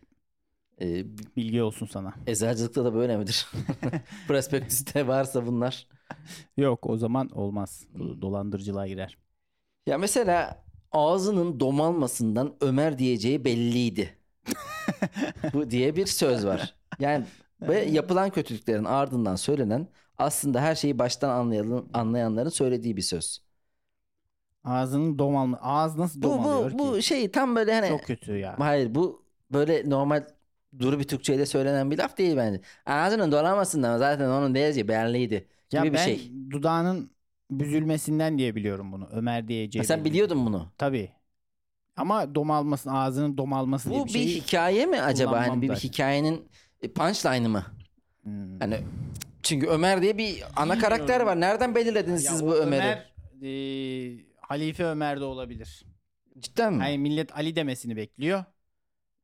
Ee, 0.80 1.04
bilgi 1.36 1.62
olsun 1.62 1.86
sana. 1.86 2.14
eczacılıkta 2.26 2.84
da 2.84 2.94
böyle 2.94 3.16
midir? 3.16 3.46
Prospektüste 4.28 5.06
varsa 5.06 5.46
bunlar. 5.46 5.88
Yok 6.56 6.86
o 6.86 6.96
zaman 6.96 7.28
olmaz. 7.30 7.86
Bu 7.94 8.22
dolandırıcılığa 8.22 8.86
girer. 8.86 9.18
Ya 9.86 9.98
mesela 9.98 10.64
ağzının 10.92 11.60
domalmasından 11.60 12.56
Ömer 12.60 12.98
diyeceği 12.98 13.44
belliydi. 13.44 14.18
Bu 15.54 15.70
diye 15.70 15.96
bir 15.96 16.06
söz 16.06 16.46
var. 16.46 16.74
Yani 17.00 17.26
ve 17.62 17.84
yapılan 17.84 18.30
kötülüklerin 18.30 18.84
ardından 18.84 19.36
söylenen 19.36 19.88
aslında 20.18 20.60
her 20.60 20.74
şeyi 20.74 20.98
baştan 20.98 21.28
anlayan, 21.30 21.88
anlayanların 21.92 22.48
söylediği 22.50 22.96
bir 22.96 23.02
söz. 23.02 23.42
Ağzının 24.64 25.18
domalma. 25.18 25.56
Ağız 25.62 25.96
nasıl 25.96 26.22
Bu 26.22 26.22
domalıyor 26.22 26.72
bu 26.72 26.78
bu 26.78 26.94
ki? 26.94 27.02
şey 27.02 27.30
tam 27.30 27.56
böyle 27.56 27.74
hani 27.74 27.88
Çok 27.88 28.04
kötü 28.04 28.36
ya. 28.36 28.54
hayır 28.58 28.94
bu 28.94 29.24
böyle 29.52 29.90
normal 29.90 30.26
duru 30.78 30.98
bir 30.98 31.04
Türkçeyle 31.04 31.46
söylenen 31.46 31.90
bir 31.90 31.98
laf 31.98 32.18
değil 32.18 32.36
bence. 32.36 32.60
Ağzının 32.86 33.32
dolanmasından 33.32 33.98
zaten 33.98 34.28
onun 34.28 34.54
diyeceği 34.54 34.88
belliydi 34.88 35.34
gibi 35.70 35.76
Ya 35.76 35.84
bir 35.84 35.92
ben 35.94 36.04
şey. 36.04 36.32
dudağının 36.50 37.10
büzülmesinden 37.50 38.38
diye 38.38 38.54
biliyorum 38.54 38.92
bunu. 38.92 39.08
Ömer 39.12 39.48
diyeceği. 39.48 39.84
Sen 39.84 40.04
biliyordun 40.04 40.46
bunu. 40.46 40.72
Tabii. 40.78 41.10
Ama 41.96 42.34
domalmasın, 42.34 42.90
ağzının 42.90 43.38
domalması 43.38 43.90
diye 43.90 44.00
Bu 44.00 44.06
bir 44.06 44.14
bir 44.14 44.18
şey. 44.18 44.40
hikaye 44.40 44.86
mi 44.86 45.00
acaba? 45.00 45.40
Hani 45.48 45.62
bir, 45.62 45.68
bir 45.70 45.74
hikayenin 45.74 46.48
e, 46.82 46.92
punchline'ı 46.92 47.48
mı? 47.48 47.64
Hmm. 48.22 48.60
Hani 48.60 48.80
çünkü 49.42 49.66
Ömer 49.66 50.02
diye 50.02 50.18
bir 50.18 50.44
ana 50.56 50.78
karakter 50.78 51.20
var. 51.20 51.40
Nereden 51.40 51.74
belirlediniz 51.74 52.24
Ya 52.24 52.32
siz 52.32 52.44
bu 52.44 52.54
Ömer'i? 52.54 52.82
Ömer, 52.82 53.10
e, 53.42 54.24
Halife 54.40 54.84
Ömer 54.84 55.20
de 55.20 55.24
olabilir. 55.24 55.84
Cidden 56.38 56.72
mi? 56.72 56.82
Hani 56.82 56.98
millet 56.98 57.36
Ali 57.36 57.56
demesini 57.56 57.96
bekliyor. 57.96 58.44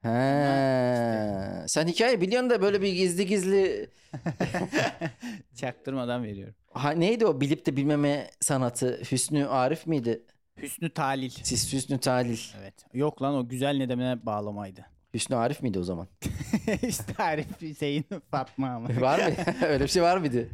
He. 0.07 1.69
Sen 1.69 1.87
hikaye 1.87 2.21
biliyorsun 2.21 2.51
da 2.51 2.63
böyle 2.63 2.83
bir 2.83 2.93
gizli 2.93 3.27
gizli 3.27 3.91
Çaktırmadan 5.55 6.25
veriyorum. 6.25 6.55
ha, 6.73 6.91
neydi 6.91 7.27
o 7.27 7.41
bilip 7.41 7.67
de 7.67 7.77
bilmeme 7.77 8.31
sanatı? 8.41 9.01
Hüsnü 9.13 9.47
Arif 9.47 9.87
miydi? 9.87 10.23
Hüsnü 10.63 10.91
Talil. 10.91 11.31
Siz 11.31 11.73
Hüsnü 11.73 11.99
Talil. 11.99 12.39
Evet. 12.61 12.75
Yok 12.95 13.23
lan 13.23 13.35
o 13.35 13.49
güzel 13.49 13.77
nedemine 13.77 14.27
bağlamaydı. 14.27 14.87
Hüsnü 15.15 15.37
Arif 15.37 15.63
miydi 15.63 15.79
o 15.79 15.83
zaman? 15.83 16.09
işte 16.89 17.23
Arif 17.23 17.61
Hüseyin 17.63 18.05
Fatma 18.31 18.69
ama. 18.69 18.89
var 19.01 19.19
mı? 19.19 19.35
Öyle 19.69 19.85
bir 19.85 19.89
şey 19.89 20.03
var 20.03 20.17
mıydı? 20.17 20.49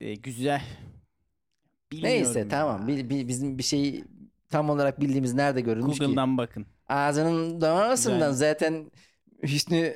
E, 0.00 0.14
güzel. 0.14 0.62
Bilmiyorum 1.92 2.22
Neyse 2.24 2.38
ya. 2.38 2.48
tamam. 2.48 2.88
Bi- 2.88 3.10
bi- 3.10 3.28
bizim 3.28 3.58
bir 3.58 3.62
şeyi 3.62 4.04
tam 4.50 4.70
olarak 4.70 5.00
bildiğimiz 5.00 5.34
nerede 5.34 5.60
görülmüş 5.60 5.98
ki? 5.98 6.04
Google'dan 6.04 6.38
bakın. 6.38 6.66
Ağzının 6.92 7.60
damarasından 7.60 8.30
Güzel. 8.30 8.48
zaten 8.48 8.90
Hüsnü 9.42 9.94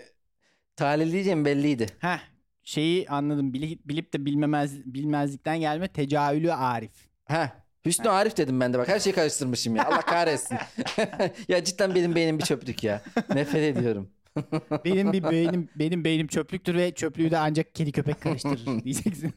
diyeceğim 0.80 1.44
belliydi. 1.44 1.86
Heh 1.98 2.18
şeyi 2.64 3.08
anladım. 3.08 3.52
Bilip, 3.52 3.88
bilip 3.88 4.12
de 4.12 4.24
bilmemez, 4.24 4.94
bilmezlikten 4.94 5.60
gelme 5.60 5.88
tecahülü 5.88 6.52
Arif. 6.52 6.90
Ha. 7.24 7.52
Hüsnü 7.86 8.08
Arif 8.08 8.36
dedim 8.36 8.60
ben 8.60 8.72
de 8.72 8.78
bak 8.78 8.88
her 8.88 9.00
şeyi 9.00 9.14
karıştırmışım 9.14 9.76
ya. 9.76 9.84
Allah 9.86 10.00
kahretsin. 10.00 10.58
ya 11.48 11.64
cidden 11.64 11.94
benim 11.94 12.14
beynim 12.14 12.38
bir 12.38 12.44
çöplük 12.44 12.84
ya. 12.84 13.02
Nefret 13.34 13.76
ediyorum. 13.76 14.10
Benim 14.84 15.12
bir 15.12 15.24
beynim 15.24 15.68
benim 15.76 16.04
beynim 16.04 16.26
çöplüktür 16.26 16.74
ve 16.74 16.94
çöplüğü 16.94 17.30
de 17.30 17.38
ancak 17.38 17.74
kedi 17.74 17.92
köpek 17.92 18.20
karıştırır 18.20 18.84
diyeceksin. 18.84 19.34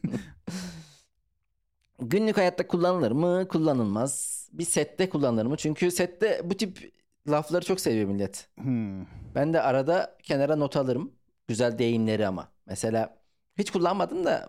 Günlük 2.00 2.36
hayatta 2.36 2.66
kullanılır 2.66 3.10
mı? 3.10 3.48
Kullanılmaz. 3.48 4.40
Bir 4.52 4.64
sette 4.64 5.08
kullanılır 5.08 5.46
mı? 5.46 5.56
Çünkü 5.56 5.90
sette 5.90 6.40
bu 6.44 6.56
tip 6.56 6.92
lafları 7.28 7.64
çok 7.64 7.80
seviyor 7.80 8.08
millet. 8.08 8.48
Hmm. 8.60 9.06
Ben 9.34 9.52
de 9.52 9.60
arada 9.62 10.16
kenara 10.22 10.56
not 10.56 10.76
alırım. 10.76 11.12
Güzel 11.48 11.78
deyimleri 11.78 12.26
ama. 12.26 12.48
Mesela 12.66 13.16
hiç 13.58 13.70
kullanmadım 13.70 14.24
da 14.24 14.48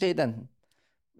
şeyden 0.00 0.34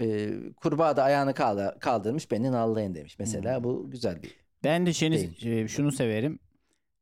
e, 0.00 0.30
kurbağa 0.56 0.96
da 0.96 1.02
ayağını 1.04 1.34
kaldı- 1.34 1.76
kaldırmış 1.80 2.30
beni 2.30 2.52
nallayın 2.52 2.94
demiş. 2.94 3.18
Mesela 3.18 3.64
bu 3.64 3.90
güzel 3.90 4.22
bir. 4.22 4.34
Ben 4.64 4.86
de 4.86 4.92
şeni, 4.92 5.16
Değil. 5.16 5.46
e, 5.64 5.68
şunu 5.68 5.92
severim. 5.92 6.38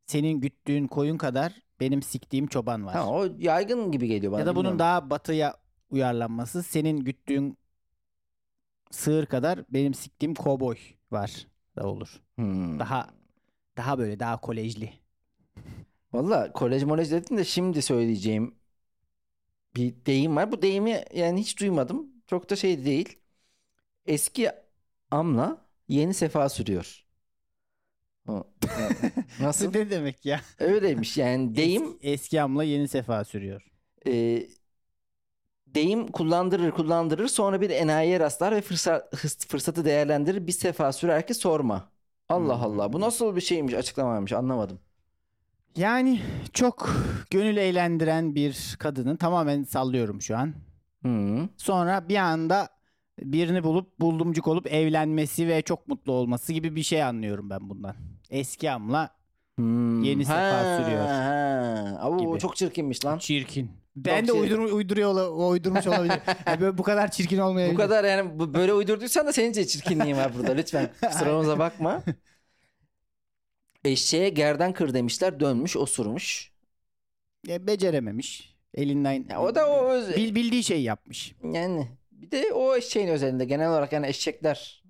Senin 0.06 0.40
güttüğün 0.40 0.86
koyun 0.86 1.18
kadar 1.18 1.52
benim 1.80 2.02
siktiğim 2.02 2.46
çoban 2.46 2.86
var. 2.86 2.94
Ha, 2.94 3.06
o 3.10 3.26
yaygın 3.38 3.92
gibi 3.92 4.06
geliyor 4.08 4.32
bana. 4.32 4.40
ya 4.40 4.46
da 4.46 4.50
bunun 4.50 4.58
bilmiyorum. 4.58 4.78
daha 4.78 5.10
batıya 5.10 5.54
uyarlanması. 5.90 6.62
Senin 6.62 7.00
güttüğün 7.00 7.58
sığır 8.90 9.26
kadar 9.26 9.60
benim 9.68 9.94
siktiğim 9.94 10.34
kovboy 10.34 10.76
var 11.10 11.46
da 11.76 11.86
olur. 11.86 12.20
Hmm. 12.36 12.78
Daha 12.78 13.06
daha 13.76 13.98
böyle 13.98 14.20
daha 14.20 14.40
kolejli. 14.40 14.92
Valla 16.12 16.52
kolej 16.52 16.82
molej 16.84 17.10
dedin 17.10 17.36
de 17.36 17.44
şimdi 17.44 17.82
söyleyeceğim 17.82 18.54
bir 19.76 19.94
deyim 20.06 20.36
var. 20.36 20.52
Bu 20.52 20.62
deyimi 20.62 21.04
yani 21.14 21.40
hiç 21.40 21.60
duymadım. 21.60 22.12
Çok 22.26 22.50
da 22.50 22.56
şey 22.56 22.84
değil. 22.84 23.18
Eski 24.06 24.52
amla 25.12 25.66
yeni 25.88 26.14
sefa 26.14 26.48
sürüyor. 26.48 27.06
Nasıl? 29.38 29.74
ne 29.74 29.90
demek 29.90 30.26
ya? 30.26 30.40
Öyleymiş 30.58 31.16
yani 31.16 31.56
deyim 31.56 31.84
Eski, 31.84 31.98
eski 32.02 32.42
amla 32.42 32.64
yeni 32.64 32.88
sefa 32.88 33.24
sürüyor. 33.24 33.62
e, 34.06 34.48
deyim 35.66 36.06
kullandırır 36.12 36.70
kullandırır 36.70 37.28
sonra 37.28 37.60
bir 37.60 37.70
enayiye 37.70 38.20
rastlar 38.20 38.52
ve 38.56 38.60
fırsat, 38.60 39.16
fırsatı 39.48 39.84
değerlendirir 39.84 40.46
bir 40.46 40.52
sefa 40.52 40.92
sürer 40.92 41.26
ki 41.26 41.34
sorma. 41.34 41.91
Allah 42.28 42.56
Hmm. 42.56 42.64
Allah 42.64 42.92
bu 42.92 43.00
nasıl 43.00 43.36
bir 43.36 43.40
şeymiş 43.40 43.74
açıklamaymış 43.74 44.32
anlamadım. 44.32 44.78
Yani 45.76 46.20
çok 46.52 46.90
gönül 47.30 47.56
eğlendiren 47.56 48.34
bir 48.34 48.76
kadının 48.78 49.16
tamamen 49.16 49.62
sallıyorum 49.64 50.22
şu 50.22 50.36
an. 50.36 50.54
Hı. 51.06 51.48
Sonra 51.56 52.08
bir 52.08 52.16
anda 52.16 52.68
birini 53.20 53.64
bulup 53.64 54.00
buldumcuk 54.00 54.48
olup 54.48 54.66
evlenmesi 54.72 55.48
ve 55.48 55.62
çok 55.62 55.88
mutlu 55.88 56.12
olması 56.12 56.52
gibi 56.52 56.76
bir 56.76 56.82
şey 56.82 57.02
anlıyorum 57.02 57.50
ben 57.50 57.70
bundan. 57.70 57.94
Eski 58.30 58.70
amla 58.70 59.10
Hmm. 59.56 60.02
Yeni 60.02 60.24
sefa 60.24 60.78
sürüyor. 60.82 61.06
Ha. 61.06 61.98
Aa, 62.00 62.16
Gibi. 62.18 62.28
o 62.28 62.38
çok 62.38 62.56
çirkinmiş 62.56 63.04
lan. 63.04 63.18
çirkin. 63.18 63.70
Ben 63.96 64.26
de 64.28 64.32
şey- 64.32 64.40
uydur, 64.40 64.58
uyduruyor 64.58 65.10
ola- 65.10 65.30
uydurmuş 65.30 65.86
olabilir. 65.86 66.14
Yani 66.46 66.60
böyle 66.60 66.78
bu 66.78 66.82
kadar 66.82 67.10
çirkin 67.10 67.38
olmayabilir. 67.38 67.74
Bu 67.76 67.80
kadar 67.80 68.04
yani 68.04 68.38
bu- 68.38 68.54
böyle 68.54 68.72
uydurduysan 68.72 69.26
da 69.26 69.32
senin 69.32 69.54
de 69.54 69.66
çirkinliğin 69.66 70.16
var 70.16 70.32
burada 70.38 70.52
lütfen. 70.52 70.90
Kusurumuza 71.06 71.58
bakma. 71.58 72.02
Eşeğe 73.84 74.28
gerden 74.28 74.72
kır 74.72 74.94
demişler 74.94 75.40
dönmüş 75.40 75.76
osurmuş. 75.76 76.52
Ya, 77.46 77.66
becerememiş. 77.66 78.54
Elinden 78.74 79.24
Ya 79.30 79.42
o 79.42 79.54
da 79.54 79.66
o 79.66 79.88
öz... 79.90 80.16
bil, 80.16 80.34
bildiği 80.34 80.64
şey 80.64 80.82
yapmış. 80.82 81.34
yani 81.52 81.88
bir 82.12 82.30
de 82.30 82.52
o 82.52 82.76
eşeğin 82.76 83.08
özelinde 83.08 83.44
genel 83.44 83.70
olarak 83.70 83.92
yani 83.92 84.06
eşekler 84.06 84.82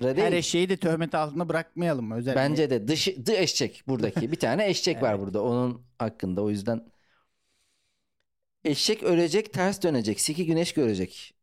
değil. 0.00 0.16
Her 0.16 0.32
eşeği 0.32 0.68
de 0.68 0.76
töhmet 0.76 1.14
altında 1.14 1.48
bırakmayalım? 1.48 2.10
Özellikle. 2.10 2.40
Bence 2.40 2.70
de 2.70 2.88
dışı, 2.88 3.26
dı 3.26 3.32
eşek 3.32 3.82
buradaki. 3.88 4.32
Bir 4.32 4.36
tane 4.36 4.68
eşek 4.68 5.02
var 5.02 5.10
Evet. 5.10 5.20
burada 5.20 5.42
onun 5.42 5.82
hakkında 5.98 6.42
o 6.42 6.50
yüzden. 6.50 6.95
Eşek 8.66 9.02
ölecek 9.02 9.52
ters 9.52 9.82
dönecek. 9.82 10.20
Siki 10.20 10.46
güneş 10.46 10.72
görecek. 10.72 11.34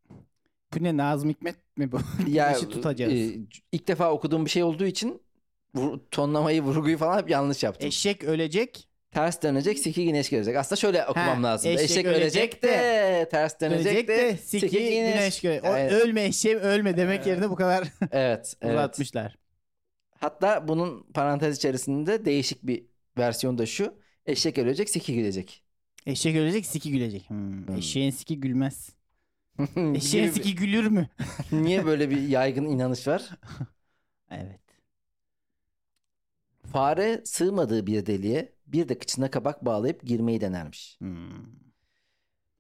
Bu 0.74 0.84
ne 0.84 0.98
Nazım 0.98 1.30
Hikmet 1.30 1.56
mi 1.78 1.92
bu? 1.92 2.00
Ya 2.28 2.48
Güneşi 2.50 2.70
tutacağız. 2.70 3.14
e, 3.14 3.36
ilk 3.72 3.88
defa 3.88 4.12
okuduğum 4.12 4.46
bir 4.46 4.50
şey 4.50 4.64
olduğu 4.64 4.86
için 4.86 5.22
vur- 5.76 6.00
tonlamayı, 6.12 6.62
vurguyu 6.62 6.98
falan 6.98 7.18
hep 7.22 7.30
yanlış 7.30 7.64
yaptım. 7.64 7.88
Eşek 7.88 8.24
ölecek. 8.24 8.88
Ters 9.12 9.42
dönecek, 9.42 9.80
siki 9.80 10.06
güneş 10.06 10.30
görecek. 10.30 10.56
Aslında 10.56 10.80
şöyle 10.80 11.06
okumam 11.06 11.44
Ha, 11.44 11.44
lazım. 11.44 11.72
eşek 11.72 11.84
Eşek, 11.90 12.06
ölecek 12.06 12.22
ölecek 12.24 12.64
de, 12.64 13.28
ters 13.32 13.60
dönecek, 13.62 13.86
Dönecek 13.86 14.08
de, 14.08 14.38
siki 14.38 14.70
güneş 14.70 15.42
görecek. 15.42 15.64
O 15.66 15.78
Evet. 15.78 15.92
ölme 15.92 16.24
eşeğim 16.26 16.60
ölme 16.60 16.98
demek 16.98 17.28
yerine 17.28 17.50
bu 17.50 17.56
kadar 17.56 17.88
Evet, 18.12 18.56
evet. 18.62 18.74
uzatmışlar. 18.74 19.36
Hatta 20.20 20.68
bunun 20.68 21.04
parantez 21.14 21.58
içerisinde 21.58 22.26
değişik 22.26 22.64
bir 22.64 22.86
versiyon 23.18 23.58
da 23.58 23.66
şu. 23.66 23.94
Eşek 24.26 24.58
ölecek, 24.58 24.90
siki 24.90 25.16
gülecek. 25.16 25.63
Eşek 26.06 26.36
ölecek 26.36 26.66
siki 26.66 26.92
gülecek. 26.92 27.30
Hmm. 27.30 27.68
Hmm. 27.68 27.76
Eşeğin 27.76 28.12
siki 28.12 28.40
gülmez. 28.40 28.90
Eşeğin 29.76 30.26
Gibi 30.26 30.34
siki 30.34 30.56
gülür 30.56 30.86
mü? 30.88 31.10
Niye 31.52 31.86
böyle 31.86 32.10
bir 32.10 32.28
yaygın 32.28 32.66
inanış 32.66 33.08
var? 33.08 33.30
Evet. 34.32 34.60
Fare 36.72 37.22
sığmadığı 37.26 37.88
bir 37.88 38.06
deliğe 38.06 38.56
bir 38.68 38.90
de 38.90 39.00
kıçına 39.00 39.32
kabak 39.32 39.66
bağlayıp 39.66 40.04
girmeyi 40.04 40.42
denermiş. 40.42 40.98
Hmm. 41.00 41.46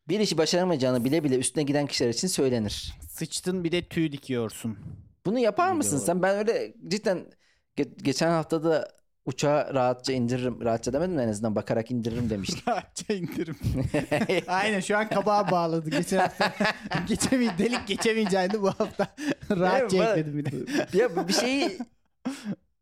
Bir 0.07 0.19
işi 0.19 0.37
başaramayacağını 0.37 1.05
bile 1.05 1.23
bile 1.23 1.37
üstüne 1.37 1.63
giden 1.63 1.87
kişiler 1.87 2.09
için 2.09 2.27
söylenir. 2.27 2.93
Sıçtın 3.09 3.63
bir 3.63 3.71
de 3.71 3.87
tüy 3.87 4.11
dikiyorsun. 4.11 4.77
Bunu 5.25 5.39
yapar 5.39 5.71
mısın 5.71 5.97
sen? 5.97 6.21
Ben 6.21 6.37
öyle 6.37 6.73
cidden 6.87 7.31
ge- 7.77 8.03
geçen 8.03 8.29
haftada 8.29 8.87
uçağa 9.25 9.73
rahatça 9.73 10.13
indiririm. 10.13 10.61
Rahatça 10.61 10.93
demedim 10.93 11.17
de 11.17 11.23
en 11.23 11.27
azından 11.27 11.55
bakarak 11.55 11.91
indiririm 11.91 12.29
demiştim. 12.29 12.59
Rahatça 12.67 13.13
indirim. 13.13 13.55
Aynen 14.47 14.79
şu 14.79 14.97
an 14.97 15.09
kabağa 15.09 15.51
bağladı. 15.51 15.89
Geçen 15.89 16.17
hafta 16.17 16.53
geçemey 17.07 17.49
delik 17.57 17.87
geçemeyeceğini 17.87 18.61
bu 18.61 18.67
hafta 18.67 19.07
rahatça 19.51 19.97
ekledim 20.11 20.37
bir 20.37 20.45
de. 20.51 20.97
ya 20.97 21.27
bir 21.27 21.33
şeyi 21.33 21.77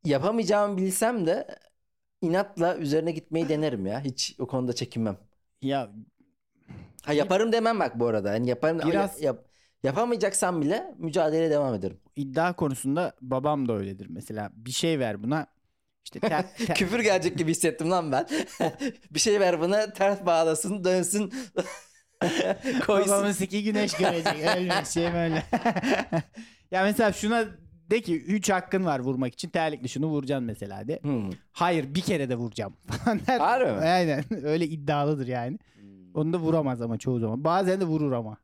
yapamayacağımı 0.05 0.77
bilsem 0.77 1.25
de 1.27 1.47
inatla 2.21 2.77
üzerine 2.77 3.11
gitmeyi 3.11 3.49
denerim 3.49 3.85
ya. 3.85 4.01
Hiç 4.01 4.35
o 4.39 4.47
konuda 4.47 4.73
çekinmem. 4.73 5.17
Ya 5.61 5.89
Ha 7.05 7.13
yaparım 7.13 7.51
demem 7.51 7.79
bak 7.79 7.99
bu 7.99 8.07
arada. 8.07 8.33
Yani 8.33 8.49
yaparım 8.49 8.79
Biraz- 8.85 9.21
yap- 9.21 9.45
yapamayacaksam 9.83 10.61
bile 10.61 10.95
mücadeleye 10.97 11.49
devam 11.49 11.73
ederim. 11.73 11.97
iddia 12.15 12.53
konusunda 12.53 13.13
babam 13.21 13.67
da 13.67 13.73
öyledir 13.73 14.07
mesela. 14.09 14.49
Bir 14.53 14.71
şey 14.71 14.99
ver 14.99 15.23
buna. 15.23 15.47
İşte 16.03 16.19
ter, 16.19 16.45
ter- 16.67 16.75
Küfür 16.75 16.99
gelecek 16.99 17.37
gibi 17.37 17.51
hissettim 17.51 17.91
lan 17.91 18.11
ben. 18.11 18.27
bir 19.11 19.19
şey 19.19 19.39
ver 19.39 19.61
buna 19.61 19.93
ters 19.93 20.25
bağlasın 20.25 20.83
dönsün 20.83 21.33
koysun. 22.85 23.11
babamın 23.11 23.31
siki 23.31 23.63
güneş 23.63 23.93
görecek. 23.93 24.35
Öyle 24.57 24.85
şey 24.85 25.13
böyle. 25.13 25.43
ya 26.71 26.83
mesela 26.83 27.13
şuna 27.13 27.45
de 27.91 28.01
ki 28.01 28.21
3 28.21 28.49
hakkın 28.49 28.85
var 28.85 28.99
vurmak 28.99 29.33
için 29.33 29.49
terlikli 29.49 29.89
şunu 29.89 30.07
vuracaksın 30.07 30.45
mesela 30.45 30.87
de. 30.87 30.99
Hmm. 31.01 31.29
Hayır 31.51 31.95
bir 31.95 32.01
kere 32.01 32.29
de 32.29 32.35
vuracağım 32.35 32.73
falan 32.87 33.19
der. 33.27 33.39
Harbi 33.39 33.71
mi? 33.71 33.77
Aynen 33.77 34.23
öyle 34.45 34.65
iddialıdır 34.67 35.27
yani. 35.27 35.59
Onu 36.13 36.33
da 36.33 36.37
vuramaz 36.37 36.81
ama 36.81 36.97
çoğu 36.97 37.19
zaman. 37.19 37.43
Bazen 37.43 37.81
de 37.81 37.85
vurur 37.85 38.11
ama. 38.11 38.37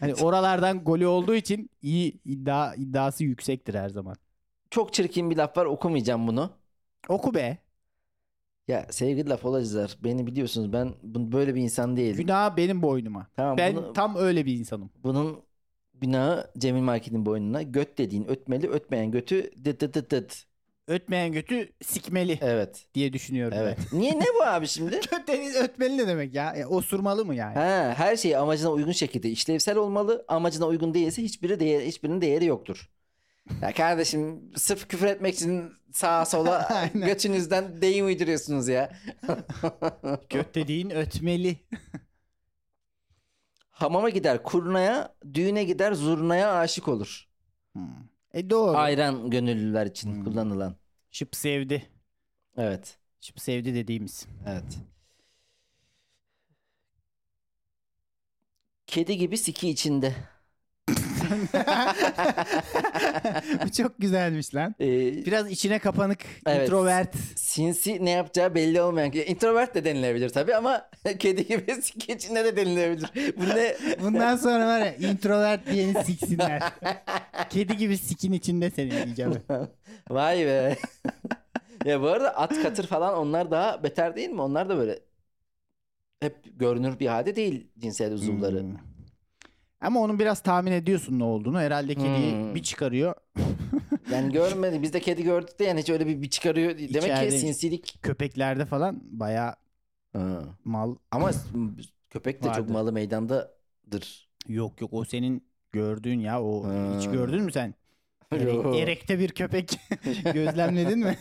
hani 0.00 0.14
oralardan 0.14 0.84
golü 0.84 1.06
olduğu 1.06 1.34
için 1.34 1.70
iyi 1.82 2.20
iddia 2.24 2.74
iddiası 2.74 3.24
yüksektir 3.24 3.74
her 3.74 3.88
zaman. 3.88 4.16
Çok 4.72 4.92
çirkin 4.92 5.30
bir 5.30 5.36
laf 5.36 5.56
var 5.56 5.64
okumayacağım 5.66 6.26
bunu. 6.26 6.50
Oku 7.08 7.34
be. 7.34 7.58
Ya 8.68 8.86
sevgili 8.90 9.28
laf 9.28 9.44
olacaklar. 9.44 9.96
Beni 10.04 10.26
biliyorsunuz 10.26 10.72
ben 10.72 10.94
bu- 11.02 11.32
böyle 11.32 11.54
bir 11.54 11.60
insan 11.60 11.96
değilim. 11.96 12.16
Günah 12.16 12.56
benim 12.56 12.82
boynuma. 12.82 13.26
Tamam, 13.36 13.56
Ben 13.56 13.76
bunu- 13.76 13.92
tam 13.92 14.16
öyle 14.16 14.46
bir 14.46 14.54
insanım. 14.54 14.90
Bunun 15.04 15.40
günahı 15.94 16.50
Cemil 16.58 16.80
Market'in 16.80 17.26
boynuna. 17.26 17.62
Göt 17.62 17.98
dediğin 17.98 18.24
ötmeli, 18.28 18.68
ötmeyen 18.68 19.10
götü 19.10 19.50
dıt 19.64 19.80
dıt 19.80 19.94
dıt 19.94 20.10
dıt. 20.10 20.44
Ötmeyen 20.88 21.32
götü 21.32 21.72
sikmeli 21.82 22.38
Evet. 22.42 22.86
diye 22.94 23.12
düşünüyorum 23.12 23.58
Evet. 23.60 23.78
Niye 23.92 24.20
ne 24.20 24.24
bu 24.40 24.42
abi 24.44 24.66
şimdi? 24.66 24.92
ben. 25.12 25.18
Göteni 25.18 25.54
ötmeli 25.56 25.96
ne 25.96 26.06
demek 26.06 26.34
ya? 26.34 26.54
ya 26.54 26.68
osurmalı 26.68 27.24
mı 27.24 27.34
yani? 27.34 27.54
Ha, 27.54 27.94
her 27.96 28.16
şey 28.16 28.36
amacına 28.36 28.70
uygun 28.72 28.92
şekilde 28.92 29.30
işlevsel 29.30 29.76
olmalı. 29.76 30.24
Amacına 30.28 30.66
uygun 30.66 30.94
değilse 30.94 31.22
hiçbiri 31.22 31.60
değer, 31.60 31.80
hiçbirinin 31.80 32.20
değeri 32.20 32.44
yoktur. 32.44 32.88
Ya 33.62 33.74
kardeşim 33.74 34.52
sırf 34.56 34.88
küfür 34.88 35.06
etmek 35.06 35.34
için 35.34 35.72
sağa 35.92 36.24
sola 36.24 36.68
götünüzden 36.94 37.82
deyim 37.82 38.06
uyduruyorsunuz 38.06 38.68
ya. 38.68 38.92
Göt 40.30 40.54
dediğin 40.54 40.90
ötmeli. 40.90 41.56
Hamama 43.70 44.10
gider 44.10 44.42
kurnaya, 44.42 45.14
düğüne 45.34 45.64
gider 45.64 45.92
zurnaya 45.92 46.52
aşık 46.54 46.88
olur. 46.88 47.28
Hmm. 47.72 48.08
E 48.34 48.50
doğru. 48.50 48.76
Ayran 48.76 49.30
gönüllüler 49.30 49.86
için 49.86 50.10
Hmm. 50.12 50.24
kullanılan. 50.24 50.76
Şıp 51.10 51.36
sevdi. 51.36 51.90
Evet. 52.56 52.98
Şıp 53.20 53.40
sevdi 53.40 53.74
dediğimiz. 53.74 54.26
Evet. 54.46 54.78
Kedi 58.86 59.16
gibi 59.18 59.38
siki 59.38 59.68
içinde. 59.68 60.14
Bu 63.64 63.70
çok 63.72 63.98
güzelmiş 63.98 64.54
lan. 64.54 64.74
Ee, 64.80 64.86
Biraz 65.26 65.50
içine 65.50 65.78
kapanık, 65.78 66.18
Evet. 66.46 66.62
introvert. 66.62 67.14
sinsi 67.36 68.04
ne 68.04 68.10
yapacağı 68.10 68.54
belli 68.54 68.82
olmayan. 68.82 69.12
Introvert 69.12 69.74
de 69.74 69.84
denilebilir 69.84 70.28
tabii 70.28 70.54
ama 70.56 70.88
kedi 71.18 71.46
gibi 71.46 71.74
siki 71.82 72.12
içinde 72.12 72.44
de 72.44 72.56
denilebilir. 72.56 73.10
Bu 73.36 73.48
ne? 73.48 73.76
Bundan 74.02 74.36
sonra 74.36 74.66
var 74.66 74.78
ya 74.80 74.94
introvert 74.94 75.66
diyeni 75.72 76.04
siksinler. 76.04 76.62
Kedi 77.50 77.76
gibi 77.76 77.98
sikin 77.98 78.32
içinde 78.32 78.70
seni 78.70 78.90
diyeceğim. 78.90 79.34
Vay 80.10 80.46
be. 80.46 80.76
ya 81.84 82.02
bu 82.02 82.08
arada 82.08 82.36
at 82.36 82.62
katır 82.62 82.86
falan 82.86 83.18
onlar 83.18 83.50
daha 83.50 83.82
beter 83.82 84.16
değil 84.16 84.30
mi? 84.30 84.40
Onlar 84.42 84.68
da 84.68 84.76
böyle 84.76 84.98
hep 86.20 86.36
görünür 86.60 86.98
bir 87.00 87.06
halde 87.06 87.36
değil 87.36 87.70
cinsel 87.78 88.12
uzuvları. 88.12 88.60
Hmm. 88.60 88.76
Ama 89.82 90.00
onun 90.00 90.18
biraz 90.18 90.40
tahmin 90.42 90.72
ediyorsun 90.72 91.18
ne 91.18 91.24
olduğunu. 91.24 91.60
Herhalde 91.60 91.94
kediyi 91.94 92.32
Hmm. 92.32 92.54
bir 92.54 92.62
çıkarıyor. 92.62 93.14
Yani 94.12 94.32
görmedi. 94.32 94.82
Biz 94.82 94.92
de 94.92 95.00
kedi 95.00 95.22
gördük 95.24 95.58
de 95.58 95.64
yani 95.64 95.80
hiç 95.80 95.90
öyle 95.90 96.06
bir, 96.06 96.22
bir 96.22 96.30
çıkarıyor. 96.30 96.70
Demek 96.78 96.90
İçeride- 96.90 97.28
ki 97.28 97.38
sinsilik. 97.38 97.98
Köpeklerde 98.02 98.66
falan 98.66 99.00
bayağı 99.04 99.54
Ha. 100.12 100.42
mal. 100.64 100.96
Ama 101.10 101.30
köpek 102.10 102.42
de 102.42 102.46
çok 102.46 102.56
Vardı. 102.56 102.72
malı 102.72 102.92
meydandadır. 102.92 104.28
Yok 104.48 104.80
yok 104.80 104.92
o 104.92 105.04
senin 105.04 105.44
gördüğün 105.72 106.20
ya 106.20 106.42
o 106.42 106.64
hiç 106.98 107.06
Ha. 107.06 107.12
gördün 107.12 107.42
mü 107.42 107.52
sen? 107.52 107.74
Ere- 108.32 108.42
Yo. 108.52 108.74
erekte 108.74 109.18
bir 109.18 109.28
köpek 109.30 109.78
gözlemledin 110.34 110.98
mi? 110.98 111.18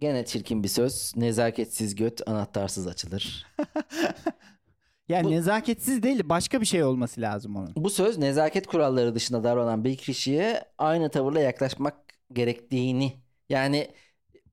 Gene 0.00 0.24
çirkin 0.24 0.62
bir 0.62 0.68
söz. 0.68 1.12
Nezaketsiz 1.16 1.94
göt 1.94 2.28
anahtarsız 2.28 2.86
açılır. 2.86 3.46
yani 5.08 5.24
Bu- 5.24 5.30
nezaketsiz 5.30 6.02
değil 6.02 6.28
başka 6.28 6.60
bir 6.60 6.66
şey 6.66 6.84
olması 6.84 7.20
lazım 7.20 7.56
onun. 7.56 7.72
Bu 7.76 7.90
söz 7.90 8.18
nezaket 8.18 8.66
kuralları 8.66 9.14
dışında 9.14 9.44
davranan 9.44 9.84
bir 9.84 9.96
kişiye 9.96 10.64
aynı 10.78 11.10
tavırla 11.10 11.40
yaklaşmak 11.40 11.96
gerektiğini 12.32 13.12
yani 13.48 13.90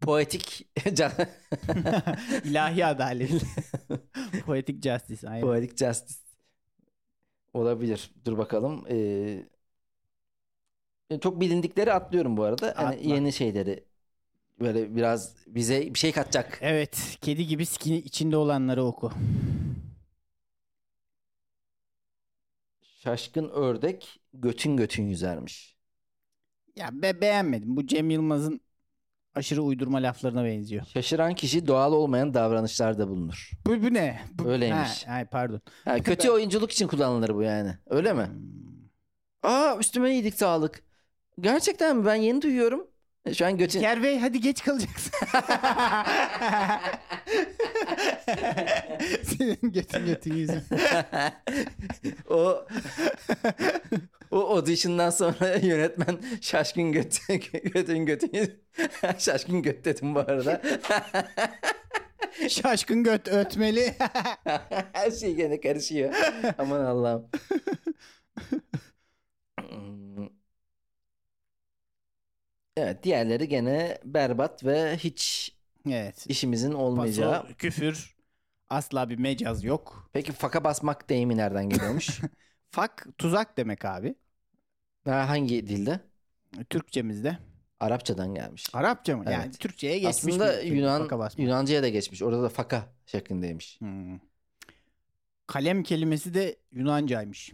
poetik 0.01 0.67
can- 0.93 1.11
İlahi 2.43 2.85
adalet. 2.85 3.31
Poetic 4.45 4.81
justice. 4.91 5.29
Aynen. 5.29 5.41
poetic 5.41 5.85
justice 5.85 6.19
olabilir. 7.53 8.11
Dur 8.25 8.37
bakalım. 8.37 8.85
Ee, 8.89 9.43
çok 11.21 11.41
bilindikleri 11.41 11.93
atlıyorum 11.93 12.37
bu 12.37 12.43
arada. 12.43 12.71
Atla. 12.71 12.93
yeni 12.93 13.33
şeyleri 13.33 13.85
böyle 14.59 14.95
biraz 14.95 15.35
bize 15.47 15.93
bir 15.93 15.99
şey 15.99 16.11
katacak. 16.11 16.57
Evet. 16.61 17.17
Kedi 17.21 17.47
gibi 17.47 17.65
skin 17.65 17.93
içinde 17.95 18.37
olanları 18.37 18.83
oku. 18.83 19.11
Şaşkın 22.81 23.49
ördek 23.49 24.19
götün 24.33 24.77
götün 24.77 25.03
yüzermiş. 25.03 25.75
Ya 26.75 26.89
be 26.93 27.21
beğenmedim. 27.21 27.77
Bu 27.77 27.87
Cem 27.87 28.09
Yılmaz'ın 28.09 28.61
aşırı 29.35 29.61
uydurma 29.63 29.97
laflarına 29.97 30.45
benziyor. 30.45 30.85
Şaşıran 30.85 31.35
kişi 31.35 31.67
doğal 31.67 31.93
olmayan 31.93 32.33
davranışlarda 32.33 33.07
bulunur. 33.07 33.51
Bu, 33.65 33.83
bu 33.83 33.93
ne? 33.93 34.21
Bu, 34.33 34.49
Öyleymiş. 34.49 35.07
Ha, 35.07 35.13
ay, 35.13 35.25
pardon. 35.25 35.61
Ha, 35.85 35.99
kötü 36.03 36.29
oyunculuk 36.29 36.71
için 36.71 36.87
kullanılır 36.87 37.35
bu 37.35 37.41
yani. 37.41 37.77
Öyle 37.85 38.13
mi? 38.13 38.25
Hmm. 38.25 38.77
Aa 39.43 39.77
üstüme 39.79 40.11
iyilik 40.11 40.35
sağlık. 40.35 40.83
Gerçekten 41.39 41.97
mi? 41.97 42.05
Ben 42.05 42.15
yeni 42.15 42.41
duyuyorum. 42.41 42.87
Şu 43.33 43.45
an 43.45 43.57
götün... 43.57 43.79
İlker 43.79 44.03
Bey 44.03 44.19
hadi 44.19 44.41
geç 44.41 44.63
kalacaksın. 44.63 45.11
Senin 49.23 49.57
götün 49.61 50.05
götün 50.05 50.35
yüzün. 50.35 50.61
o 52.29 52.65
o 54.31 54.55
audition'dan 54.55 55.09
sonra 55.09 55.55
yönetmen 55.55 56.17
şaşkın 56.41 56.91
göt 56.91 57.19
götün 57.73 58.05
götün 58.05 58.61
şaşkın 59.17 59.61
göt 59.61 59.85
dedim 59.85 60.15
bu 60.15 60.19
arada. 60.19 60.61
Şaşkın 62.49 63.03
göt 63.03 63.27
ötmeli. 63.27 63.93
Her 64.93 65.11
şey 65.11 65.35
gene 65.35 65.61
karışıyor. 65.61 66.13
Aman 66.57 66.85
Allah'ım. 66.85 67.29
Evet 72.77 73.03
diğerleri 73.03 73.47
gene 73.47 73.97
berbat 74.05 74.65
ve 74.65 74.97
hiç 74.97 75.51
evet. 75.89 76.25
işimizin 76.29 76.71
olmayacağı. 76.71 77.41
Paso, 77.41 77.53
küfür. 77.53 78.15
Asla 78.69 79.09
bir 79.09 79.17
mecaz 79.17 79.63
yok. 79.63 80.09
Peki 80.13 80.31
faka 80.31 80.63
basmak 80.63 81.09
deyimi 81.09 81.37
nereden 81.37 81.69
geliyormuş? 81.69 82.21
Fak 82.71 83.07
tuzak 83.17 83.57
demek 83.57 83.85
abi. 83.85 84.15
ha, 85.05 85.29
hangi 85.29 85.67
dilde? 85.67 85.99
Türkçemizde. 86.69 87.37
Arapçadan 87.79 88.35
gelmiş. 88.35 88.65
Arapça 88.73 89.17
mı? 89.17 89.23
Yani 89.25 89.43
Evet. 89.43 89.59
Türkçeye 89.59 89.99
geçmiş 89.99 90.35
Aslında 90.35 90.61
bir 90.61 90.71
Yunan. 90.71 91.09
Yunanca'ya 91.37 91.83
da 91.83 91.89
geçmiş. 91.89 92.21
Orada 92.21 92.43
da 92.43 92.49
faka 92.49 92.93
şeklindeymiş. 93.05 93.81
Hmm. 93.81 94.19
Kalem 95.47 95.83
kelimesi 95.83 96.33
de 96.33 96.55
Yunancaymış. 96.71 97.53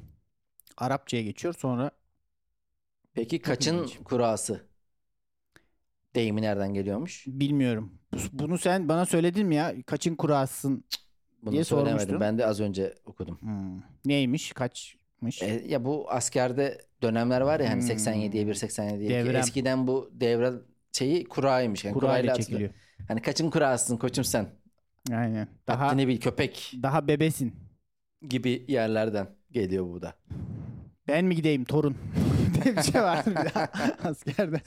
Arapçaya 0.77 1.23
geçiyor 1.23 1.55
sonra 1.57 1.91
Peki 3.13 3.41
kaçın 3.41 3.89
kurası? 4.03 4.72
Deyimi 6.15 6.41
nereden 6.41 6.73
geliyormuş? 6.73 7.23
bilmiyorum. 7.27 7.91
Bu- 8.13 8.17
Bunu 8.39 8.57
sen 8.57 8.89
bana 8.89 9.05
söyledin 9.05 9.47
mi 9.47 9.55
ya? 9.55 9.73
Kaçın 9.85 10.15
kurasın? 10.15 10.83
Bunu 11.43 11.51
diye 11.51 11.63
söylemedim. 11.63 11.97
sormuştun. 11.97 12.19
Ben 12.21 12.37
de 12.37 12.45
az 12.45 12.59
önce 12.59 12.93
okudum. 13.05 13.37
Hmm. 13.41 13.81
Neymiş? 14.05 14.51
Kaçmış? 14.53 15.41
E, 15.43 15.63
ya 15.67 15.85
bu 15.85 16.11
askerde 16.11 16.77
dönemler 17.01 17.41
var 17.41 17.59
ya 17.59 17.69
hani 17.69 17.81
Hmm. 17.81 17.89
87'ye 17.89 18.47
1 18.47 18.53
87'ye 18.53 19.05
2. 19.05 19.09
Devrem. 19.09 19.35
Eskiden 19.35 19.87
bu 19.87 20.11
devre 20.13 20.51
şeyi 20.91 21.23
kuraymış. 21.25 21.85
Yani 21.85 21.93
Kurayla 21.93 22.15
kurayla 22.21 22.35
çekiliyor. 22.35 22.69
atılıyor. 22.69 23.07
Hani 23.07 23.21
kaçın 23.21 23.49
kurasın 23.49 23.97
koçum 23.97 24.23
sen? 24.23 24.45
Aynen. 25.11 25.47
Daha 25.67 25.87
Haddini 25.87 26.07
bil 26.07 26.19
köpek 26.19 26.73
daha 26.83 27.07
bebesin. 27.07 27.53
gibi 28.29 28.65
yerlerden 28.67 29.27
geliyor 29.51 29.85
bu 29.85 30.01
da. 30.01 30.13
Ben 31.07 31.25
mi 31.25 31.35
gideyim 31.35 31.63
torun? 31.63 31.97
diye 32.63 32.77
bir 32.77 32.81
şey 32.81 33.01
var 33.01 33.25
askerde. 34.03 34.61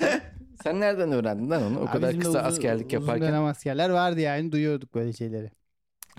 Sen 0.63 0.81
nereden 0.81 1.13
öğrendin 1.13 1.51
lan 1.51 1.63
onu? 1.63 1.81
O 1.81 1.83
Abi 1.87 1.91
kadar 1.91 2.19
kısa 2.19 2.39
uzun- 2.39 2.43
askerlik 2.43 2.93
Uzun 2.93 2.93
yaparken 2.93 3.21
dönem 3.21 3.45
askerler 3.45 3.91
vardı 3.91 4.21
yani 4.21 4.53
duyuyorduk 4.53 4.95
böyle 4.95 5.13
şeyleri. 5.13 5.51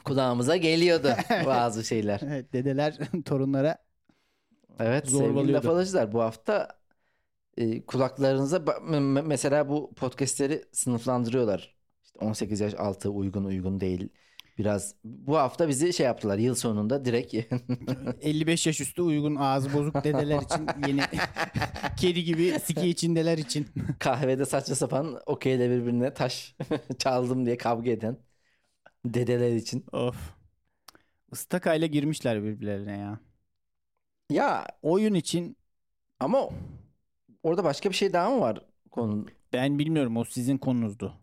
kulağımıza 0.06 0.58
geliyordu 0.58 1.10
bazı 1.45 1.84
şeyler. 1.84 2.21
Evet 2.23 2.54
dedeler 2.54 2.97
torunlara 3.26 3.78
Evet 4.80 5.10
sevgili 5.10 5.52
laf 5.54 5.69
alıcılar 5.69 6.12
bu 6.12 6.21
hafta 6.21 6.80
e, 7.58 7.86
kulaklarınıza 7.86 8.60
mesela 9.26 9.69
bu 9.69 9.93
podcastleri 9.95 10.65
sınıflandırıyorlar. 10.71 11.76
İşte 12.06 12.19
18 12.19 12.60
yaş 12.60 12.73
altı 12.76 13.10
uygun 13.12 13.45
uygun 13.45 13.80
değil. 13.80 14.10
Biraz 14.58 14.96
bu 15.04 15.38
hafta 15.38 15.67
bizi 15.67 15.93
şey 15.93 16.06
yaptılar 16.06 16.38
yıl 16.38 16.56
sonunda 16.56 17.06
direkt 17.06 17.34
55 18.22 18.67
yaş 18.67 18.82
üstü 18.82 19.02
uygun 19.02 19.36
ağzı 19.36 19.74
bozuk 19.74 20.04
dedeler 20.04 20.41
için 20.41 20.67
yeni 20.88 21.02
kedi 21.98 22.24
gibi 22.24 22.60
siki 22.60 22.88
içindeler 22.89 23.38
için. 23.38 23.67
kahvede 24.00 24.46
saçma 24.46 24.76
sapan 24.76 25.20
okeyle 25.26 25.70
birbirine 25.70 26.13
taş 26.13 26.56
çaldım 27.00 27.46
diye 27.46 27.58
kavga 27.58 27.91
eden 27.91 28.17
dedeler 29.06 29.56
için. 29.56 29.86
Of. 29.91 30.38
Istakayla 31.32 31.88
girmişler 31.88 32.43
birbirlerine 32.43 32.98
ya. 32.98 33.20
Ya 34.30 34.65
Oyun 34.82 35.13
için 35.13 35.58
ama 36.20 36.50
orada 37.43 37.63
başka 37.63 37.89
bir 37.89 37.96
şey 37.96 38.13
daha 38.13 38.30
mı 38.30 38.41
var 38.41 38.65
konu? 38.91 39.26
ben 39.54 39.80
bilmiyorum 39.80 40.17
o 40.17 40.24
sizin 40.26 40.58
konunuzdu. 40.58 41.20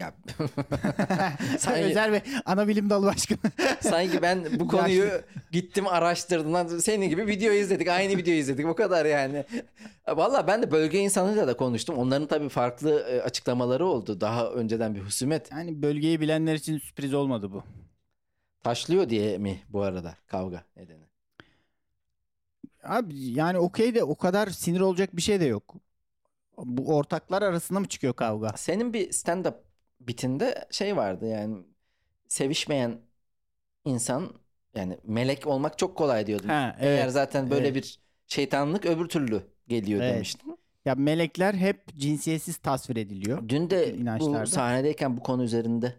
Ya 0.00 0.14
Sanki- 1.58 1.84
Özel 1.84 2.12
ve 2.12 2.22
ana 2.44 2.68
bilim 2.68 2.90
dalı 2.90 3.06
başkanı. 3.06 3.38
sanki 3.80 4.22
ben 4.22 4.46
bu 4.60 4.68
konuyu 4.68 5.08
gittim 5.52 5.86
araştırdım. 5.86 6.52
Lan 6.52 6.66
Senin 6.66 7.08
gibi 7.08 7.26
video 7.26 7.52
izledik. 7.52 7.88
Aynı 7.88 8.16
video 8.16 8.34
izledik. 8.34 8.66
O 8.66 8.74
kadar 8.74 9.06
yani. 9.06 9.44
Valla 10.08 10.46
ben 10.46 10.62
de 10.62 10.70
bölge 10.70 10.98
insanıyla 10.98 11.46
da 11.46 11.56
konuştum. 11.56 11.96
Onların 11.98 12.26
tabii 12.26 12.48
farklı 12.48 13.00
e, 13.00 13.20
açıklamaları 13.22 13.86
oldu. 13.86 14.20
Daha 14.20 14.50
önceden 14.50 14.94
bir 14.94 15.00
husumet. 15.00 15.52
yani 15.52 15.82
bölgeyi 15.82 16.20
bilenler 16.20 16.54
için 16.54 16.78
sürpriz 16.78 17.14
olmadı 17.14 17.52
bu. 17.52 17.62
Taşlıyor 18.62 19.08
diye 19.08 19.38
mi 19.38 19.60
bu 19.68 19.82
arada 19.82 20.14
kavga 20.26 20.64
nedeni? 20.76 21.04
Abi 22.84 23.14
yani 23.18 23.58
okey 23.58 23.94
de 23.94 24.02
o 24.04 24.14
kadar 24.16 24.46
sinir 24.48 24.80
olacak 24.80 25.16
bir 25.16 25.22
şey 25.22 25.40
de 25.40 25.44
yok. 25.44 25.74
Bu 26.58 26.96
ortaklar 26.96 27.42
arasında 27.42 27.80
mı 27.80 27.88
çıkıyor 27.88 28.14
kavga? 28.14 28.52
Senin 28.56 28.92
bir 28.92 29.08
stand-up 29.10 29.54
bitinde 30.00 30.68
şey 30.70 30.96
vardı 30.96 31.26
yani 31.26 31.64
sevişmeyen 32.28 33.00
insan 33.84 34.30
yani 34.74 34.98
melek 35.04 35.46
olmak 35.46 35.78
çok 35.78 35.96
kolay 35.96 36.26
diyordun. 36.26 36.48
Ha, 36.48 36.76
Eğer 36.80 37.02
evet. 37.02 37.12
zaten 37.12 37.50
böyle 37.50 37.66
evet. 37.66 37.76
bir 37.76 37.98
şeytanlık 38.26 38.86
öbür 38.86 39.08
türlü 39.08 39.42
geliyor 39.68 40.02
Evet. 40.02 40.14
demiştin. 40.14 40.58
Ya 40.84 40.94
melekler 40.94 41.54
hep 41.54 41.96
cinsiyetsiz 41.96 42.56
tasvir 42.56 42.96
ediliyor. 42.96 43.48
Dün 43.48 43.70
de 43.70 43.96
bu 44.20 44.46
sahnedeyken 44.46 45.16
bu 45.16 45.22
konu 45.22 45.44
üzerinde 45.44 45.94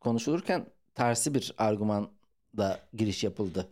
konuşulurken 0.00 0.66
tersi 0.94 1.34
bir 1.34 1.54
argüman 1.58 2.10
da 2.56 2.80
giriş 2.94 3.24
yapıldı. 3.24 3.68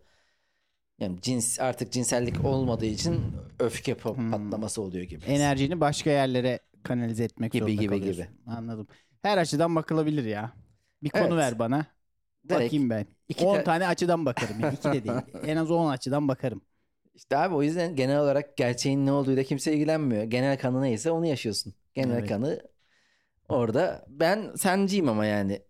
Yani 1.00 1.20
cins 1.22 1.60
artık 1.60 1.92
cinsellik 1.92 2.44
olmadığı 2.44 2.86
için 2.86 3.20
öfke 3.58 3.94
Hmm. 3.94 4.30
patlaması 4.30 4.82
oluyor 4.82 5.04
gibi. 5.04 5.24
Enerjini 5.24 5.80
başka 5.80 6.10
yerlere 6.10 6.58
kanalize 6.82 7.24
etmek 7.24 7.52
Gibi, 7.52 7.60
zorunda 7.64 7.82
gibi, 7.82 7.88
kalıyorsun. 7.88 8.26
Anladım. 8.46 8.86
Her 9.22 9.38
açıdan 9.38 9.76
bakılabilir 9.76 10.24
ya. 10.24 10.52
Bir 11.02 11.10
konu 11.10 11.22
Evet. 11.24 11.32
ver 11.36 11.58
bana. 11.58 11.86
Direkt 12.48 12.64
Bakayım 12.64 12.90
ben. 12.90 13.06
iki 13.28 13.44
10 13.44 13.56
ta- 13.56 13.64
tane 13.64 13.86
açıdan 13.86 14.26
bakarım. 14.26 14.60
ya. 14.60 14.72
İki 14.72 14.88
de 14.92 15.04
değil. 15.04 15.20
En 15.46 15.56
az 15.56 15.70
10 15.70 15.90
açıdan 15.90 16.28
bakarım. 16.28 16.62
İşte 17.14 17.36
abi 17.36 17.54
o 17.54 17.62
yüzden 17.62 17.96
genel 17.96 18.20
olarak 18.20 18.56
gerçeğin 18.56 19.06
ne 19.06 19.12
olduğuyla 19.12 19.42
kimse 19.42 19.72
ilgilenmiyor. 19.72 20.22
Genel 20.24 20.58
kanı 20.58 20.82
neyse 20.82 21.10
onu 21.10 21.26
yaşıyorsun. 21.26 21.74
Genel 21.94 22.18
Evet. 22.18 22.28
kanı 22.28 22.60
orada. 23.48 24.04
Ben 24.08 24.54
senciyim 24.56 25.08
ama 25.08 25.26
yani. 25.26 25.62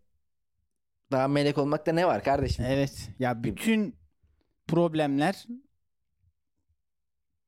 Daha 1.13 1.29
melek 1.29 1.59
olmakta 1.59 1.93
ne 1.93 2.07
var 2.07 2.25
kardeşim? 2.25 2.65
Evet. 2.69 3.11
Ya 3.19 3.45
bütün 3.45 3.97
problemler 4.69 5.47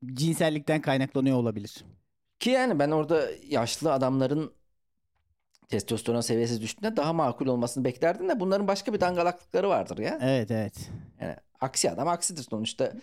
cinsellikten 0.05 0.81
kaynaklanıyor 0.81 1.37
olabilir. 1.37 1.85
Ki 2.39 2.49
yani 2.49 2.79
ben 2.79 2.91
orada 2.91 3.27
yaşlı 3.47 3.93
adamların 3.93 4.53
testosteron 5.73 6.21
seviyesi 6.21 6.61
düştüğünde 6.61 6.97
daha 6.97 7.13
makul 7.13 7.47
olmasını 7.47 7.85
beklerdim 7.85 8.29
de 8.29 8.39
bunların 8.39 8.67
başka 8.67 8.93
bir 8.93 9.01
dangalaklıkları 9.01 9.69
vardır 9.69 9.97
ya. 9.97 10.21
Evet 10.21 10.51
evet. 10.51 10.89
Yani 11.21 11.35
aksi 11.61 11.91
adam 11.91 12.07
aksidir 12.07 12.43
sonuçta. 12.43 12.93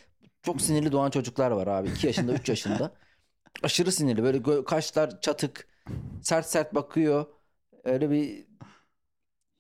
Çok 0.42 0.60
sinirli 0.62 0.92
doğan 0.92 1.10
çocuklar 1.10 1.50
var 1.50 1.66
abi. 1.66 1.88
2 1.90 2.06
yaşında 2.06 2.32
3 2.32 2.48
yaşında. 2.48 2.92
Aşırı 3.62 3.92
sinirli 3.92 4.22
böyle 4.22 4.64
kaşlar 4.64 5.20
çatık. 5.20 5.68
Sert 6.22 6.46
sert 6.46 6.74
bakıyor. 6.74 7.26
Öyle 7.84 8.10
bir 8.10 8.46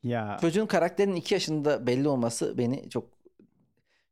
Ya 0.02 0.40
çocuğun 0.40 0.66
karakterinin 0.66 1.16
2 1.16 1.34
yaşında 1.34 1.86
belli 1.86 2.08
olması 2.08 2.58
beni 2.58 2.90
çok 2.90 3.08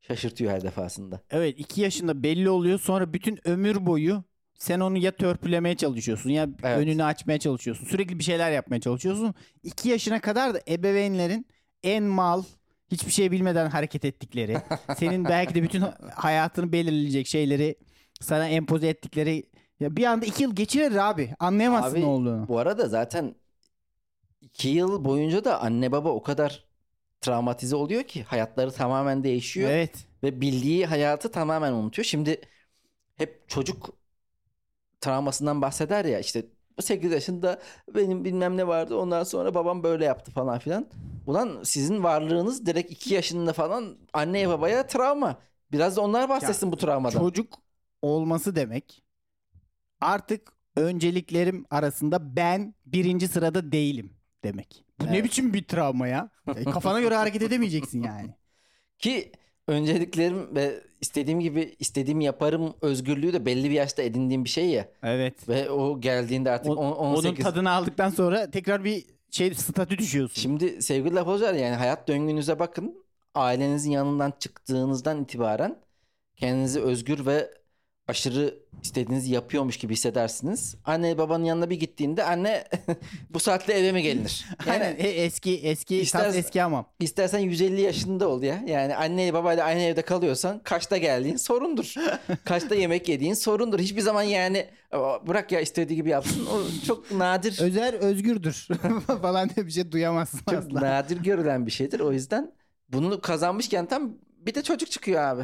şaşırtıyor 0.01 0.53
her 0.53 0.63
defasında. 0.63 1.21
evet 1.31 1.59
2 1.61 1.81
yaşında 1.81 2.23
belli 2.23 2.51
oluyor 2.51 2.79
sonra 2.81 3.13
bütün 3.13 3.49
ömür 3.49 3.87
boyu 3.87 4.25
sen 4.59 4.81
onu 4.81 4.99
ya 4.99 5.17
törpülemeye 5.17 5.77
çalışıyorsun 5.77 6.31
ya 6.31 6.49
Evet. 6.63 6.79
önünü 6.79 7.05
açmaya 7.05 7.39
çalışıyorsun. 7.39 7.87
Sürekli 7.87 8.19
bir 8.19 8.25
şeyler 8.25 8.51
yapmaya 8.51 8.81
çalışıyorsun. 8.81 9.35
2 9.63 9.89
yaşına 9.89 10.21
kadar 10.21 10.55
da 10.55 10.61
ebeveynlerin 10.69 11.47
en 11.83 12.05
mal 12.05 12.43
hiçbir 12.91 13.13
şey 13.13 13.31
bilmeden 13.31 13.71
hareket 13.71 14.05
ettikleri, 14.05 14.57
senin 14.99 15.25
belki 15.25 15.55
de 15.55 15.63
bütün 15.63 15.85
hayatını 16.15 16.73
belirleyecek 16.73 17.27
şeyleri 17.27 17.75
sana 18.21 18.49
empoze 18.49 18.89
ettikleri 18.89 19.43
ya 19.81 19.97
bir 19.97 20.05
anda 20.05 20.27
2 20.27 20.43
yıl 20.43 20.55
geçirir 20.55 21.11
abi. 21.11 21.35
Anlayamazsın 21.39 21.97
Abi, 21.97 22.01
ne 22.01 22.07
olduğunu. 22.07 22.49
Bu 22.49 22.59
arada 22.59 22.89
zaten 22.89 23.35
2 24.41 24.69
yıl 24.69 25.05
boyunca 25.05 25.45
da 25.45 25.61
anne 25.63 25.93
baba 25.93 26.09
o 26.09 26.23
kadar 26.23 26.65
travmatize 27.21 27.77
oluyor 27.77 28.03
ki 28.03 28.23
hayatları 28.23 28.73
tamamen 28.73 29.25
değişiyor. 29.25 29.71
Evet. 29.71 30.07
ve 30.23 30.41
bildiği 30.41 30.87
hayatı 30.87 31.31
tamamen 31.31 31.73
unutuyor. 31.73 32.07
Şimdi 32.07 32.41
hep 33.17 33.49
çocuk 33.49 33.98
travmasından 35.01 35.63
bahseder 35.63 36.05
ya 36.05 36.19
işte 36.19 36.47
8 36.81 37.13
yaşında 37.13 37.61
benim 37.95 38.25
bilmem 38.25 38.57
ne 38.57 38.67
vardı 38.67 38.97
ondan 38.97 39.25
sonra 39.25 39.55
babam 39.55 39.83
böyle 39.83 40.05
yaptı 40.05 40.31
falan 40.31 40.59
filan. 40.59 40.87
Ulan 41.27 41.63
sizin 41.63 42.03
varlığınız 42.03 42.67
direkt 42.67 42.93
2 42.93 43.15
yaşında 43.15 43.53
falan 43.53 43.97
anneye 44.13 44.49
babaya 44.49 44.87
travma. 44.87 45.39
Biraz 45.73 45.97
da 45.97 46.01
onlar 46.01 46.29
bahsetsin 46.29 46.73
bu 46.73 46.77
travmadan. 46.77 47.21
Çocuk 47.21 47.55
olması 48.03 48.57
demek 48.57 49.03
artık 50.01 50.53
önceliklerim 50.77 51.65
arasında 51.71 52.37
ben 52.37 52.75
birinci 52.87 53.29
sırada 53.29 53.73
değilim 53.73 54.13
demek. 54.45 54.85
Bu 55.01 55.07
ne 55.07 55.11
Evet. 55.11 55.25
biçim 55.25 55.55
bir 55.55 55.65
travma 55.65 56.09
ya? 56.09 56.31
E, 56.57 56.65
kafana 56.65 57.01
göre 57.01 57.15
hareket 57.15 57.43
edemeyeceksin 57.43 58.03
yani. 58.03 58.35
Ki 58.99 59.33
önceliklerim 59.69 60.55
ve 60.55 60.81
istediğim 61.01 61.41
gibi 61.41 61.77
istediğim 61.79 62.21
yaparım 62.21 62.75
özgürlüğü 62.83 63.33
de 63.33 63.47
belli 63.47 63.65
bir 63.65 63.75
yaşta 63.75 64.03
edindiğim 64.03 64.45
bir 64.45 64.49
şey 64.49 64.67
ya. 64.67 64.89
Evet. 65.03 65.49
Ve 65.49 65.71
o 65.71 66.01
geldiğinde 66.01 66.51
artık 66.51 66.71
O- 66.71 66.75
on- 66.75 66.93
Onun 66.93 67.15
18 67.15 67.45
tadını 67.45 67.71
aldıktan 67.71 68.11
sonra 68.11 68.51
tekrar 68.51 68.85
bir 68.85 69.05
şey 69.31 69.55
statü 69.55 69.99
düşüyorsun. 69.99 70.41
Şimdi 70.43 70.83
sevgili 70.83 71.15
laf 71.15 71.27
hocalar 71.27 71.55
yani 71.55 71.77
hayat 71.77 72.09
döngünüze 72.09 72.59
bakın. 72.59 73.05
Ailenizin 73.35 73.91
yanından 73.91 74.33
çıktığınızdan 74.39 75.23
itibaren 75.23 75.77
kendinizi 76.37 76.81
özgür 76.81 77.27
ve 77.27 77.51
aşırı 78.09 78.55
istediğinizi 78.83 79.33
yapıyormuş 79.33 79.77
gibi 79.77 79.93
hissedersiniz. 79.93 80.75
Anne 80.85 81.19
babanın 81.19 81.45
yanına 81.45 81.71
bir 81.71 81.81
gittiğinde 81.81 82.25
anne 82.25 82.65
bu 83.31 83.41
saatte 83.41 83.73
eve 83.73 83.93
mi 83.93 84.03
gelinir? 84.03 84.45
Yani 84.67 84.85
Aynen 84.85 84.97
eski 84.99 85.57
eski 85.59 85.97
İster- 85.97 86.23
tas 86.25 86.37
eski 86.37 86.63
ama. 86.63 86.85
istersen 87.01 87.39
150 87.39 87.81
yaşında 87.81 88.29
ol 88.29 88.43
ya. 88.43 88.63
Yani 88.67 88.97
anne 88.97 89.33
babayla 89.35 89.65
aynı 89.65 89.81
evde 89.81 90.03
kalıyorsan 90.03 90.59
kaçta 90.65 90.97
geldiğin 90.97 91.37
sorundur. 91.37 91.95
kaçta 92.45 92.75
yemek 92.75 93.09
yediğin 93.09 93.35
sorundur. 93.35 93.79
Hiçbir 93.79 94.01
zaman 94.01 94.23
yani 94.23 94.67
"Aa, 94.93 95.27
bırak 95.27 95.53
ya 95.53 95.61
istediği 95.61 95.97
gibi 95.97 96.09
yapsın. 96.09 96.47
O 96.47 96.87
çok 96.87 97.13
nadir. 97.13 97.59
Özer 97.63 97.95
özgürdür 97.95 98.69
falan 99.23 99.49
diye 99.57 99.67
bir 99.67 99.71
şey 99.73 99.93
duyamazsın 99.93 100.41
Çok 100.51 100.59
asla. 100.59 100.81
nadir 100.81 101.17
görülen 101.23 101.67
bir 101.67 101.71
şeydir. 101.71 102.01
O 102.01 102.13
yüzden 102.13 102.53
bunu 102.89 103.21
kazanmışken 103.21 103.87
tam 103.87 104.13
bir 104.39 104.55
de 104.55 104.63
çocuk 104.63 104.91
çıkıyor 104.91 105.23
abi. 105.23 105.43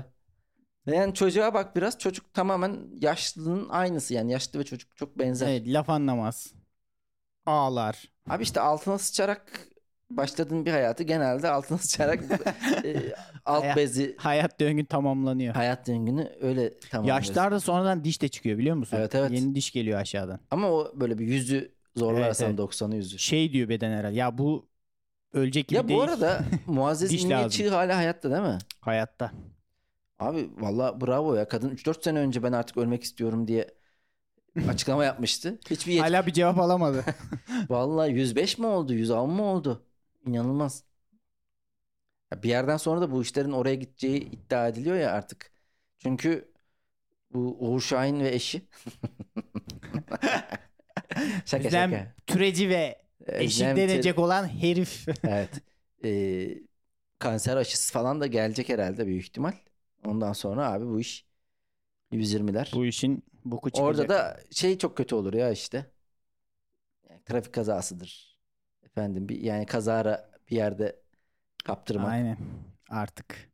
Yani 0.87 1.15
çocuğa 1.15 1.55
bak 1.55 1.77
biraz 1.77 1.99
çocuk 1.99 2.35
tamamen 2.35 2.89
yaşlının 3.01 3.69
aynısı 3.69 4.15
yani 4.15 4.33
yaşlı 4.33 4.59
ve 4.59 4.65
çocuk 4.65 4.97
çok 4.97 5.19
benzer. 5.19 5.47
Evet, 5.49 5.67
laf 5.69 5.91
anlamaz. 5.91 6.55
Ağlar. 7.47 8.13
Abi 8.29 8.43
işte 8.43 8.61
altına 8.61 8.99
sıçarak 8.99 9.69
başladığın 10.11 10.67
bir 10.67 10.71
hayatı 10.71 11.03
genelde 11.03 11.49
altına 11.51 11.79
sıçarak 11.79 12.25
e, 12.85 13.15
alt 13.45 13.63
Hayat- 13.63 13.77
bezi 13.77 14.17
Hayat 14.19 14.61
döngün 14.61 14.85
tamamlanıyor. 14.85 15.55
hayat 15.55 15.87
döngünü 15.87 16.33
öyle 16.41 16.79
tamamlıyorsun. 16.91 17.31
Yaşlarda 17.35 17.61
sonradan 17.61 18.05
diş 18.05 18.23
de 18.23 18.29
çıkıyor 18.29 18.59
biliyor 18.59 18.77
musun? 18.77 18.97
Evet, 18.97 19.15
evet. 19.15 19.33
Yeni 19.33 19.55
diş 19.55 19.71
geliyor 19.73 20.01
aşağıdan. 20.01 20.41
Ama 20.51 20.71
o 20.71 20.93
böyle 21.01 21.19
bir 21.19 21.27
yüzü 21.27 21.75
zorlarsan 21.97 22.49
Evet, 22.49 22.59
90'ı 22.59 22.97
yüzü. 22.97 23.19
Şey 23.19 23.53
diyor 23.53 23.69
beden 23.69 23.91
herhalde. 23.93 24.17
Ya 24.17 24.39
bu 24.39 24.69
ölecek 25.33 25.69
gibi 25.69 25.79
Ya 25.79 25.89
değil. 25.89 25.99
bu 25.99 26.03
arada 26.03 26.45
Muazzez. 26.67 27.51
Çığ 27.51 27.71
hala 27.71 27.97
hayatta 27.97 28.31
değil 28.31 28.43
mi? 28.43 28.59
Hayatta. 28.81 29.33
Abi 30.25 30.51
valla 30.57 31.01
bravo 31.01 31.35
ya. 31.35 31.49
Kadın 31.49 31.71
3-4 31.71 32.05
sene 32.05 32.19
önce 32.19 32.43
ben 32.43 32.53
artık 32.53 32.77
ölmek 32.77 33.05
istiyorum 33.05 33.49
diye 33.49 33.75
açıklama 34.69 35.05
yapmıştı. 35.05 35.59
Hiçbir 35.71 35.93
yetki. 35.93 36.09
Hala 36.09 36.27
bir 36.27 36.33
cevap 36.33 36.59
alamadı. 36.59 37.05
Valla 37.69 38.07
105 38.07 38.59
mi 38.59 38.67
oldu? 38.67 38.95
110 38.95 39.31
mu 39.31 39.43
oldu? 39.43 39.87
İnanılmaz. 40.27 40.85
Ya 42.33 42.43
bir 42.43 42.49
yerden 42.49 42.77
sonra 42.77 43.01
da 43.01 43.11
bu 43.11 43.23
işlerin 43.23 43.53
oraya 43.53 43.75
gideceği 43.75 44.31
iddia 44.31 44.69
ediliyor 44.69 44.97
ya 44.97 45.13
artık. 45.13 45.51
Çünkü 45.99 46.53
bu 47.33 47.57
Uğur 47.61 47.81
Şahin 47.81 48.21
ve 48.21 48.35
eşi. 48.35 48.63
şaka 51.45 51.67
Özlem 51.67 51.91
şaka. 51.91 52.15
Türeci 52.27 52.69
ve 52.69 53.03
eşi 53.27 53.65
Özlem 53.65 53.77
denecek 53.77 54.19
olan 54.19 54.49
herif. 54.49 55.07
Evet. 55.25 55.51
Ee, 56.05 56.59
kanser 57.19 57.57
aşısı 57.57 57.93
falan 57.93 58.21
da 58.21 58.27
gelecek 58.27 58.69
herhalde 58.69 59.07
büyük 59.07 59.23
ihtimal. 59.23 59.53
Ondan 60.07 60.33
sonra 60.33 60.73
abi 60.73 60.87
bu 60.87 61.01
iş 61.01 61.27
120'ler. 62.13 62.71
bu 62.75 62.87
işin 62.87 63.23
boku 63.45 63.71
çıkacak. 63.71 63.89
Orada 63.89 64.09
da 64.09 64.41
şey 64.51 64.79
çok 64.79 64.97
kötü 64.97 65.15
olur 65.15 65.35
ya 65.35 65.51
işte. 65.51 65.91
Yani 67.11 67.23
trafik 67.25 67.53
kazasıdır. 67.55 68.39
Efendim 68.83 69.29
bir 69.29 69.41
yani 69.41 69.67
kazara 69.67 70.31
bir 70.51 70.57
yerde 70.57 71.01
kaptırmak. 71.65 72.09
Aynen. 72.09 72.37
Artık. 72.91 73.51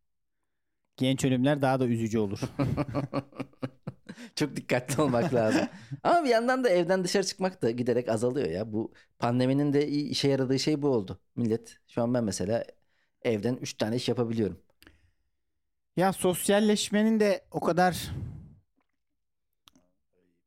Genç 0.97 1.25
ölümler 1.25 1.63
daha 1.63 1.81
da 1.81 1.87
üzücü 1.87 2.19
olur. 2.19 2.41
çok 4.35 4.57
dikkatli 4.57 5.03
olmak 5.03 5.35
lazım. 5.35 5.69
Ama 6.03 6.25
bir 6.25 6.29
yandan 6.29 6.65
da 6.65 6.69
evden 6.69 7.05
dışarı 7.05 7.25
çıkmak 7.25 7.63
da 7.63 7.71
giderek 7.71 8.09
azalıyor 8.09 8.49
ya. 8.49 8.73
Bu 8.73 8.93
pandeminin 9.19 9.73
de 9.73 9.89
işe 9.89 10.29
yaradığı 10.29 10.59
şey 10.59 10.83
bu 10.83 10.89
oldu. 10.89 11.21
Millet 11.37 11.79
şu 11.89 12.03
an 12.03 12.15
ben 12.15 12.25
mesela 12.25 12.65
evden 13.23 13.57
3 13.57 13.75
tane 13.75 13.97
iş 13.97 14.09
yapabiliyorum. 14.09 14.61
Ya 16.01 16.13
sosyalleşmenin 16.13 17.21
de 17.21 17.45
o 17.51 17.61
kadar 17.61 18.11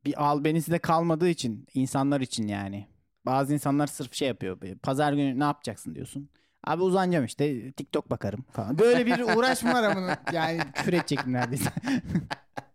bir 0.04 0.24
albenisi 0.24 0.70
de 0.70 0.78
kalmadığı 0.78 1.28
için 1.28 1.66
insanlar 1.74 2.20
için 2.20 2.48
yani. 2.48 2.88
Bazı 3.26 3.54
insanlar 3.54 3.86
sırf 3.86 4.14
şey 4.14 4.28
yapıyor. 4.28 4.58
Pazar 4.82 5.12
günü 5.12 5.38
ne 5.38 5.44
yapacaksın 5.44 5.94
diyorsun. 5.94 6.28
Abi 6.64 6.82
uzanacağım 6.82 7.24
işte 7.24 7.72
TikTok 7.72 8.10
bakarım 8.10 8.44
falan. 8.52 8.78
Böyle 8.78 9.06
bir 9.06 9.20
uğraş 9.36 9.62
mı 9.62 9.72
var 9.72 10.18
yani 10.32 10.60
küfür 10.74 10.92
edecektim 10.92 11.32
neredeyse. 11.32 11.70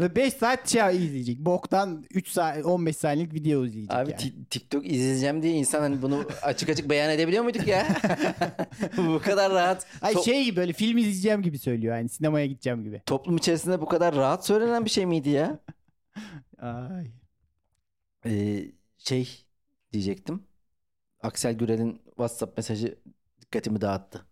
5 0.00 0.34
saat 0.34 0.68
şey 0.68 0.96
izleyecek. 0.96 1.38
Boktan 1.38 2.04
3 2.10 2.28
saat 2.28 2.66
15 2.66 2.96
saniyelik 2.96 3.34
video 3.34 3.64
izleyecek 3.64 3.96
Abi 3.96 4.10
yani. 4.10 4.20
Ti- 4.20 4.44
TikTok 4.50 4.86
izleyeceğim 4.86 5.42
diye 5.42 5.52
insan 5.52 5.80
hani 5.80 6.02
bunu 6.02 6.24
açık 6.42 6.68
açık 6.68 6.90
beyan 6.90 7.10
edebiliyor 7.10 7.44
muyduk 7.44 7.66
ya? 7.66 7.86
bu 8.96 9.18
kadar 9.18 9.52
rahat. 9.52 9.86
Ay 10.02 10.14
to- 10.14 10.24
şey 10.24 10.56
böyle 10.56 10.72
film 10.72 10.98
izleyeceğim 10.98 11.42
gibi 11.42 11.58
söylüyor 11.58 11.96
yani 11.96 12.08
sinemaya 12.08 12.46
gideceğim 12.46 12.84
gibi. 12.84 13.02
Toplum 13.06 13.36
içerisinde 13.36 13.80
bu 13.80 13.86
kadar 13.86 14.14
rahat 14.16 14.46
söylenen 14.46 14.84
bir 14.84 14.90
şey 14.90 15.06
miydi 15.06 15.28
ya? 15.28 15.58
Ay. 16.58 17.06
Ee, 18.26 18.64
şey 18.98 19.44
diyecektim. 19.92 20.42
Aksel 21.22 21.54
Gürel'in 21.54 22.02
WhatsApp 22.06 22.56
mesajı 22.56 22.98
dikkatimi 23.40 23.80
dağıttı. 23.80 24.26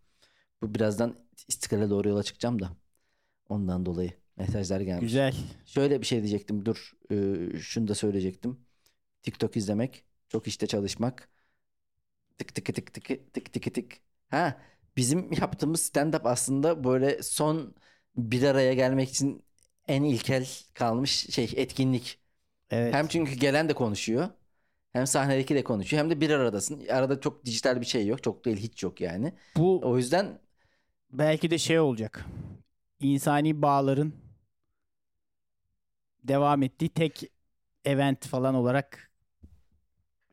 Bu 0.62 0.74
birazdan 0.74 1.16
istiklale 1.48 1.90
doğru 1.90 2.09
yola 2.09 2.22
çıkacağım 2.22 2.62
da. 2.62 2.70
Ondan 3.48 3.87
dolayı 3.87 4.23
mesajlar 4.37 4.81
gelmiş. 4.81 5.03
Güzel. 5.03 5.35
Şöyle 5.66 6.01
bir 6.01 6.07
şey 6.07 6.18
diyecektim. 6.18 6.66
Dur. 6.66 6.92
Ee, 7.11 7.59
şunu 7.59 7.88
da 7.88 7.94
söyleyecektim. 7.94 8.61
TikTok 9.23 9.57
izlemek, 9.57 10.05
çok 10.29 10.47
işte 10.47 10.66
çalışmak. 10.66 11.29
Tık 12.38 12.55
tık 12.55 12.64
tık 12.75 12.94
tık 12.94 13.35
tık 13.35 13.53
tık 13.53 13.75
tık. 13.75 13.92
Ha, 14.29 14.61
bizim 14.97 15.33
yaptığımız 15.33 15.81
stand 15.81 16.14
up 16.14 16.27
aslında 16.27 16.85
böyle 16.85 17.23
son 17.23 17.75
bir 18.16 18.42
araya 18.42 18.75
gelmek 18.75 19.09
için 19.09 19.44
en 19.88 20.03
ilkel 20.03 20.49
kalmış 20.75 21.11
şey 21.11 21.53
etkinlik. 21.57 22.18
Evet. 22.70 22.94
Hem 22.94 23.09
çünkü 23.09 23.35
gelen 23.35 23.68
de 23.68 23.75
konuşuyor. 23.75 24.29
Hem 24.92 25.07
sahnedeki 25.07 25.55
de 25.55 25.64
konuşuyor. 25.64 26.03
Hem 26.03 26.11
de 26.11 26.20
bir 26.20 26.31
aradasın. 26.31 26.87
Arada 26.88 27.20
çok 27.20 27.44
dijital 27.44 27.81
bir 27.81 27.87
şey 27.87 28.07
yok. 28.07 28.23
Çok 28.23 28.44
değil 28.44 28.57
hiç 28.57 28.83
yok 28.83 29.01
yani. 29.01 29.33
Bu 29.57 29.81
O 29.85 29.97
yüzden 29.97 30.38
belki 31.12 31.51
de 31.51 31.59
şey 31.59 31.81
olacak. 31.81 32.27
İnsani 33.01 33.62
bağların 33.62 34.12
devam 36.24 36.62
ettiği 36.62 36.88
tek 36.88 37.22
event 37.84 38.26
falan 38.26 38.54
olarak 38.54 39.10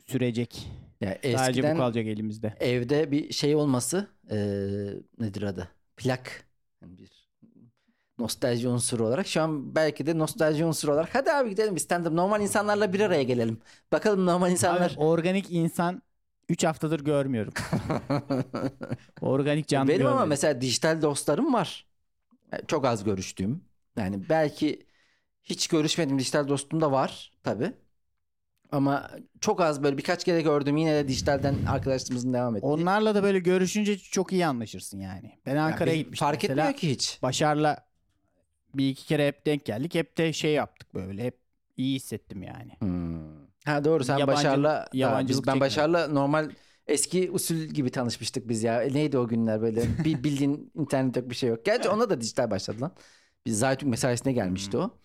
sürecek. 0.07 0.67
ya 1.01 1.17
Sadece 1.37 1.61
bu 1.63 1.73
kalacak 1.73 2.05
elimizde. 2.05 2.53
evde 2.59 3.11
bir 3.11 3.33
şey 3.33 3.55
olması 3.55 4.07
eee, 4.31 4.93
nedir 5.19 5.41
adı? 5.41 5.69
Plak. 5.97 6.45
Yani 6.81 6.97
bir 6.97 7.09
nostalji 8.19 8.67
unsuru 8.67 9.07
olarak. 9.07 9.27
Şu 9.27 9.41
an 9.41 9.75
belki 9.75 10.05
de 10.05 10.17
nostalji 10.17 10.65
unsuru 10.65 10.91
olarak. 10.93 11.15
Hadi 11.15 11.31
abi 11.31 11.49
gidelim 11.49 11.75
bir 11.75 11.81
stand-up. 11.81 12.15
Normal 12.15 12.41
insanlarla 12.41 12.93
bir 12.93 12.99
araya 12.99 13.23
gelelim. 13.23 13.57
Bakalım 13.91 14.25
normal 14.25 14.51
insanlar. 14.51 14.91
Abi, 14.91 14.99
organik 14.99 15.51
insan 15.51 16.01
3 16.49 16.63
haftadır 16.63 16.99
görmüyorum. 16.99 17.53
Organik 19.21 19.67
canlı 19.67 19.87
Benim 19.89 20.07
ama 20.07 20.19
görmedim. 20.19 20.29
mesela 20.29 20.61
dijital 20.61 21.01
dostlarım 21.01 21.53
var. 21.53 21.85
Yani 22.51 22.63
Çok 22.67 22.85
az 22.85 23.03
görüştüğüm. 23.03 23.65
Yani 23.97 24.29
belki 24.29 24.85
hiç 25.43 25.67
görüşmediğim 25.67 26.19
dijital 26.19 26.47
dostum 26.47 26.81
da 26.81 26.91
var 26.91 27.33
tabi. 27.43 27.71
Ama 28.71 29.11
çok 29.41 29.61
az 29.61 29.83
böyle 29.83 29.97
birkaç 29.97 30.23
kere 30.23 30.41
gördüm 30.41 30.77
yine 30.77 30.93
de 30.95 31.07
dijitalden 31.07 31.55
arkadaşlığımızın 31.69 32.33
devam 32.33 32.55
ettiği. 32.55 32.65
Onlarla 32.65 33.15
da 33.15 33.23
böyle 33.23 33.39
görüşünce 33.39 33.97
çok 33.97 34.31
iyi 34.33 34.45
anlaşırsın 34.45 34.99
yani. 34.99 35.39
Ben 35.45 35.55
Ya 35.55 35.63
Ankara'ya 35.63 35.93
biz- 35.95 35.99
gitmiştim 36.03 36.25
Fark 36.27 36.43
mesela. 36.43 36.61
etmiyor 36.63 36.79
ki 36.79 36.89
hiç. 36.89 37.19
Başar'la 37.21 37.85
bir 38.73 38.89
iki 38.89 39.05
kere 39.05 39.27
hep 39.27 39.45
denk 39.45 39.65
geldik. 39.65 39.95
Hep 39.95 40.17
de 40.17 40.33
şey 40.33 40.53
yaptık 40.53 40.93
böyle. 40.93 41.23
Hep 41.23 41.37
iyi 41.77 41.95
hissettim 41.95 42.43
yani. 42.43 42.71
Hmm. 42.79 43.41
Ha 43.65 43.85
doğru 43.85 44.03
sen 44.03 44.17
Yabancılık- 44.17 44.27
Başar'la 44.37 44.87
yabancılık 44.93 45.47
ben. 45.47 45.59
Başar'la 45.59 46.07
normal 46.07 46.49
eski 46.87 47.31
usul 47.31 47.55
gibi 47.55 47.89
tanışmıştık 47.89 48.49
biz 48.49 48.63
ya. 48.63 48.83
E, 48.83 48.93
Neydi 48.93 49.17
o 49.17 49.27
günler 49.27 49.61
böyle 49.61 49.83
bir 50.05 50.23
bildiğin 50.23 50.71
internet 50.75 51.15
yok 51.17 51.29
bir 51.29 51.35
şey 51.35 51.49
yok. 51.49 51.65
Gerçi 51.65 51.89
ona 51.89 52.09
da 52.09 52.21
dijital 52.21 52.51
başladı 52.51 52.81
lan. 52.81 52.91
Biz 53.45 53.59
Zaytun 53.59 53.89
mesaisine 53.89 54.33
gelmişti 54.33 54.77
o. 54.77 54.97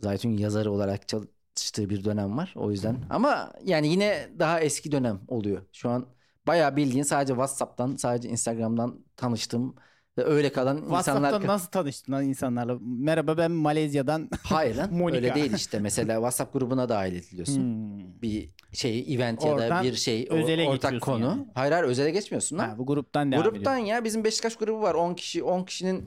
Zaytun 0.00 0.30
yazarı 0.30 0.72
olarak 0.72 1.08
çalıştığı 1.08 1.90
bir 1.90 2.04
dönem 2.04 2.36
var 2.36 2.52
o 2.56 2.70
yüzden. 2.70 2.96
Ama 3.10 3.52
yani 3.64 3.88
yine 3.88 4.28
daha 4.38 4.60
eski 4.60 4.92
dönem 4.92 5.20
oluyor. 5.28 5.62
Şu 5.72 5.90
an 5.90 6.06
bayağı 6.46 6.76
bildiğin 6.76 7.02
sadece 7.02 7.32
WhatsApp'tan 7.32 7.96
sadece 7.96 8.28
Instagram'dan 8.28 9.00
tanıştığım 9.16 9.74
ve 10.18 10.24
öyle 10.24 10.52
kalan 10.52 10.76
WhatsApp'ta 10.76 11.28
insanlar. 11.28 11.46
nasıl 11.46 11.70
tanıştın 11.70 12.12
lan 12.12 12.24
insanlarla? 12.24 12.78
Merhaba 12.80 13.38
ben 13.38 13.50
Malezya'dan. 13.50 14.30
Hayır 14.42 14.76
lan 14.76 14.94
Monica. 14.94 15.16
öyle 15.16 15.34
değil 15.34 15.52
işte. 15.52 15.78
Mesela 15.78 16.14
WhatsApp 16.14 16.52
grubuna 16.52 16.88
dahil 16.88 17.12
ediliyorsun. 17.16 17.60
Hmm. 17.62 18.22
bir 18.22 18.50
şey 18.72 19.14
event 19.14 19.44
ya 19.44 19.50
da 19.50 19.54
Oradan 19.54 19.84
bir 19.84 19.94
şey 19.94 20.26
özele 20.30 20.68
ortak 20.68 21.00
konu. 21.00 21.24
yani. 21.24 21.46
Hayır 21.54 21.72
hayır 21.72 21.84
özele 21.84 22.10
geçmiyorsun 22.10 22.58
lan. 22.58 22.68
Ha, 22.68 22.78
bu 22.78 22.86
gruptan 22.86 23.32
devam 23.32 23.44
Gruptan 23.44 23.76
ya 23.76 24.04
bizim 24.04 24.24
Beşiktaş 24.24 24.56
grubu 24.56 24.82
var 24.82 24.94
10 24.94 25.14
kişi 25.14 25.42
10 25.42 25.64
kişinin 25.64 26.04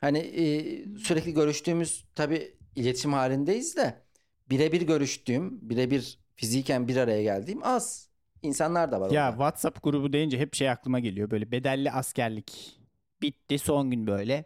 hani 0.00 0.18
e, 0.18 0.44
sürekli 0.98 1.34
görüştüğümüz 1.34 2.04
tabi 2.14 2.54
iletişim 2.76 3.12
halindeyiz 3.12 3.76
de 3.76 4.02
birebir 4.50 4.82
görüştüğüm 4.82 5.70
birebir 5.70 6.18
fiziken 6.36 6.88
bir 6.88 6.96
araya 6.96 7.22
geldiğim 7.22 7.60
az 7.64 8.08
insanlar 8.42 8.92
da 8.92 9.00
var 9.00 9.10
Ya 9.10 9.24
orada. 9.26 9.36
WhatsApp 9.36 9.82
grubu 9.82 10.12
deyince 10.12 10.38
hep 10.38 10.54
şey 10.54 10.70
aklıma 10.70 11.00
geliyor. 11.00 11.30
Böyle 11.30 11.50
bedelli 11.52 11.90
askerlik. 11.92 12.78
Bitti 13.22 13.58
son 13.58 13.90
gün 13.90 14.06
böyle. 14.06 14.44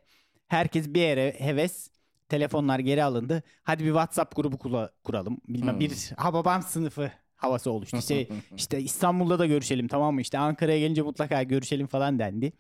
Herkes 0.49 0.89
bir 0.89 1.01
yere 1.01 1.35
heves. 1.39 1.91
Telefonlar 2.29 2.79
geri 2.79 3.05
alındı. 3.05 3.43
Hadi 3.63 3.85
bir 3.85 3.89
WhatsApp 3.89 4.37
grubu 4.37 4.57
kula- 4.57 4.91
kuralım. 5.05 5.39
Bilmem 5.49 5.75
Hmm. 5.75 5.81
bir 5.81 6.11
Hababam 6.17 6.63
sınıfı 6.63 7.11
havası 7.37 7.71
oluştu. 7.71 7.97
İşte, 7.97 8.29
işte 8.57 8.81
İstanbul'da 8.81 9.39
da 9.39 9.47
görüşelim 9.47 9.89
tamam 9.89 10.15
mı? 10.15 10.21
İşte 10.21 10.39
Ankara'ya 10.39 10.79
gelince 10.79 11.03
mutlaka 11.03 11.43
görüşelim 11.43 11.87
falan 11.87 12.19
dendi. 12.19 12.53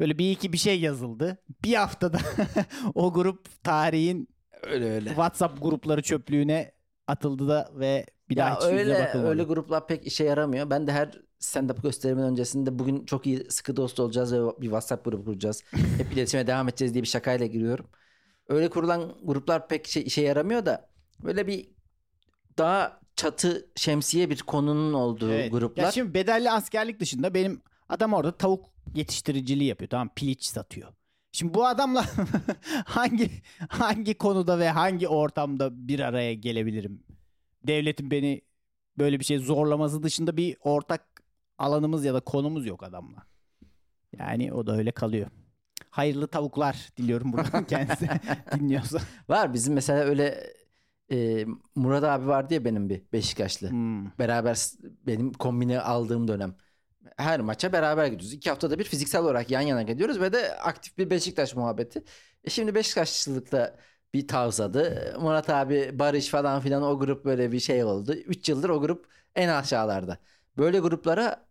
Böyle 0.00 0.18
bir 0.18 0.30
iki 0.30 0.52
bir 0.52 0.58
şey 0.58 0.80
yazıldı. 0.80 1.38
Bir 1.64 1.74
haftada 1.74 2.18
o 2.94 3.12
grup 3.12 3.64
tarihin 3.64 4.28
öyle 4.62 4.90
öyle. 4.92 5.08
WhatsApp 5.08 5.62
grupları 5.62 6.02
çöplüğüne 6.02 6.72
atıldı 7.06 7.48
da 7.48 7.70
ve 7.74 8.06
bir 8.28 8.36
daha 8.36 8.48
Ya 8.50 8.56
hiç 8.56 8.62
yüzüne 8.72 8.94
öyle 8.94 8.98
bakılmadı. 8.98 9.28
öyle 9.28 9.42
gruplar 9.44 9.86
pek 9.86 10.06
işe 10.06 10.24
yaramıyor. 10.24 10.70
Ben 10.70 10.86
de 10.86 10.92
her 10.92 11.20
stand-up 11.40 11.82
gösterimin 11.82 12.22
öncesinde 12.22 12.78
bugün 12.78 13.04
çok 13.06 13.26
iyi 13.26 13.50
sıkı 13.50 13.76
dost 13.76 14.00
olacağız 14.00 14.32
ve 14.32 14.38
bir 14.60 14.66
WhatsApp 14.66 15.04
grubu 15.04 15.24
kuracağız. 15.24 15.62
Hep 15.98 16.12
iletişime 16.12 16.46
devam 16.46 16.68
edeceğiz 16.68 16.94
diye 16.94 17.02
bir 17.02 17.08
şakayla 17.08 17.46
giriyorum. 17.46 17.86
Öyle 18.48 18.70
kurulan 18.70 19.14
gruplar 19.22 19.68
pek 19.68 19.86
şey, 19.88 20.02
işe 20.02 20.22
yaramıyor 20.22 20.66
da 20.66 20.90
böyle 21.24 21.46
bir 21.46 21.68
daha 22.58 23.00
çatı 23.16 23.66
şemsiye 23.76 24.30
bir 24.30 24.38
konunun 24.42 24.92
olduğu 24.92 25.32
Evet. 25.32 25.52
gruplar. 25.52 25.84
Ya 25.84 25.92
şimdi 25.92 26.14
bedelli 26.14 26.50
askerlik 26.50 27.00
dışında 27.00 27.34
benim 27.34 27.62
adam 27.88 28.12
orada 28.12 28.32
tavuk 28.36 28.64
yetiştiriciliği 28.94 29.68
yapıyor. 29.68 29.90
Tamam 29.90 30.10
piliç 30.16 30.44
satıyor. 30.44 30.88
Şimdi 31.32 31.54
bu 31.54 31.66
adamla 31.66 32.04
hangi 32.84 33.30
hangi 33.68 34.14
konuda 34.14 34.58
ve 34.58 34.68
hangi 34.70 35.08
ortamda 35.08 35.88
bir 35.88 36.00
araya 36.00 36.34
gelebilirim? 36.34 37.02
Devletin 37.66 38.10
beni 38.10 38.42
böyle 38.98 39.20
bir 39.20 39.24
şey 39.24 39.38
zorlaması 39.38 40.02
dışında 40.02 40.36
bir 40.36 40.56
ortak 40.60 41.22
alanımız 41.58 42.04
ya 42.04 42.14
da 42.14 42.20
konumuz 42.20 42.66
yok 42.66 42.82
adamla. 42.82 43.26
Yani 44.18 44.52
o 44.52 44.66
da 44.66 44.76
öyle 44.76 44.90
kalıyor. 44.90 45.30
Hayırlı 45.90 46.26
tavuklar 46.28 46.88
diliyorum 46.96 47.32
buradan 47.32 47.64
kendisi 47.66 48.08
dinliyorsa. 48.54 48.98
Var 49.28 49.54
bizim 49.54 49.74
mesela 49.74 50.00
öyle 50.04 50.52
e, 51.12 51.46
Murat 51.74 52.04
abi 52.04 52.26
vardı 52.26 52.54
ya 52.54 52.64
benim 52.64 52.88
bir 52.88 53.02
Beşiktaşlı. 53.12 53.70
Hmm. 53.70 54.18
Beraber 54.18 54.58
benim 55.06 55.32
kombine 55.32 55.80
aldığım 55.80 56.28
dönem. 56.28 56.54
Her 57.16 57.40
maça 57.40 57.72
beraber 57.72 58.06
gidiyoruz. 58.06 58.32
İki 58.32 58.50
haftada 58.50 58.78
bir 58.78 58.84
fiziksel 58.84 59.22
olarak 59.22 59.50
yan 59.50 59.60
yana 59.60 59.82
gidiyoruz 59.82 60.20
ve 60.20 60.32
de 60.32 60.58
aktif 60.58 60.98
bir 60.98 61.10
Beşiktaş 61.10 61.54
muhabbeti. 61.56 62.04
E 62.44 62.50
şimdi 62.50 62.74
Beşiktaşlılıkta 62.74 63.78
bir 64.14 64.28
tavsadı. 64.28 65.14
Murat 65.20 65.50
abi 65.50 65.98
Barış 65.98 66.28
falan 66.28 66.60
filan 66.60 66.82
o 66.82 66.98
grup 66.98 67.24
böyle 67.24 67.52
bir 67.52 67.60
şey 67.60 67.84
oldu. 67.84 68.14
Üç 68.14 68.48
yıldır 68.48 68.68
o 68.68 68.80
grup 68.80 69.06
en 69.34 69.48
aşağılarda. 69.48 70.18
Böyle 70.56 70.78
gruplara 70.78 71.46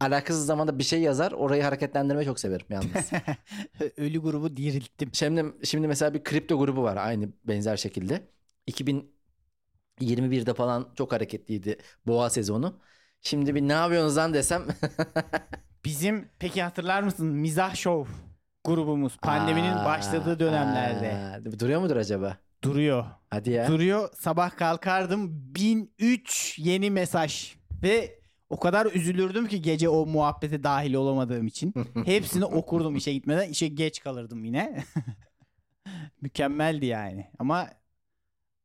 alakasız 0.00 0.46
zamanda 0.46 0.78
bir 0.78 0.84
şey 0.84 1.00
yazar. 1.00 1.32
Orayı 1.32 1.62
hareketlendirmeyi 1.62 2.26
çok 2.26 2.40
severim 2.40 2.66
yalnız. 2.70 3.10
Ölü 3.96 4.18
grubu 4.18 4.56
dirilttim. 4.56 5.10
Şimdi 5.14 5.66
şimdi 5.66 5.88
mesela 5.88 6.14
bir 6.14 6.24
kripto 6.24 6.58
grubu 6.58 6.82
var 6.82 6.96
aynı 6.96 7.28
benzer 7.44 7.76
şekilde. 7.76 8.28
2021'de 8.66 10.54
falan 10.54 10.92
çok 10.96 11.12
hareketliydi 11.12 11.78
boğa 12.06 12.30
sezonu. 12.30 12.80
Şimdi 13.26 13.54
bir 13.54 13.62
ne 13.62 13.72
yapıyorsunuz 13.72 14.16
lan 14.16 14.34
desem 14.34 14.62
Bizim 15.84 16.28
peki 16.38 16.62
hatırlar 16.62 17.02
mısın 17.02 17.26
Mizah 17.26 17.74
Show 17.74 18.12
grubumuz 18.64 19.16
pandeminin 19.18 19.72
Aa, 19.72 19.84
başladığı 19.84 20.38
dönemlerde 20.38 21.14
aa, 21.14 21.60
duruyor 21.60 21.80
mudur 21.80 21.96
acaba? 21.96 22.36
duruyor. 22.62 23.04
Hadi 23.30 23.50
ya. 23.50 23.68
Duruyor. 23.68 24.08
Sabah 24.14 24.56
kalkardım 24.56 25.30
1003 25.54 26.58
yeni 26.58 26.90
mesaj 26.90 27.54
ve 27.82 28.20
o 28.50 28.60
kadar 28.60 28.86
üzülürdüm 28.86 29.46
ki 29.46 29.62
gece 29.62 29.88
o 29.88 30.06
muhabbete 30.06 30.62
dahil 30.62 30.94
olamadığım 30.94 31.46
için. 31.46 31.74
Hepsini 32.04 32.44
okurdum 32.44 32.96
işe 32.96 33.12
gitmeden. 33.12 33.48
İşe 33.48 33.68
geç 33.68 34.00
kalırdım 34.00 34.44
yine. 34.44 34.84
Mükemmeldi 36.20 36.86
yani. 36.86 37.30
Ama 37.38 37.68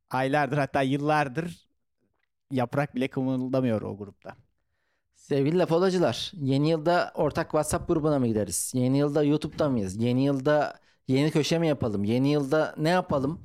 aylardır 0.10 0.58
hatta 0.58 0.82
yıllardır 0.82 1.72
yaprak 2.52 2.96
bile 2.96 3.08
kımıldamıyor 3.08 3.82
o 3.82 3.98
grupta. 3.98 4.36
Sevgili 5.32 5.58
lapolacılar, 5.58 6.32
yeni 6.34 6.70
yılda 6.70 7.12
ortak 7.16 7.46
WhatsApp 7.46 7.88
grubuna 7.88 8.20
mı 8.20 8.28
gideriz? 8.28 8.72
Yeni 8.76 8.98
yılda 8.98 9.24
YouTube'da 9.24 9.70
mıyız? 9.70 10.02
Yeni 10.02 10.24
yılda 10.24 10.80
yeni 11.08 11.32
köşe 11.32 11.60
mi 11.60 11.68
yapalım? 11.68 12.04
Yeni 12.04 12.32
yılda 12.32 12.76
ne 12.78 12.90
yapalım? 12.90 13.42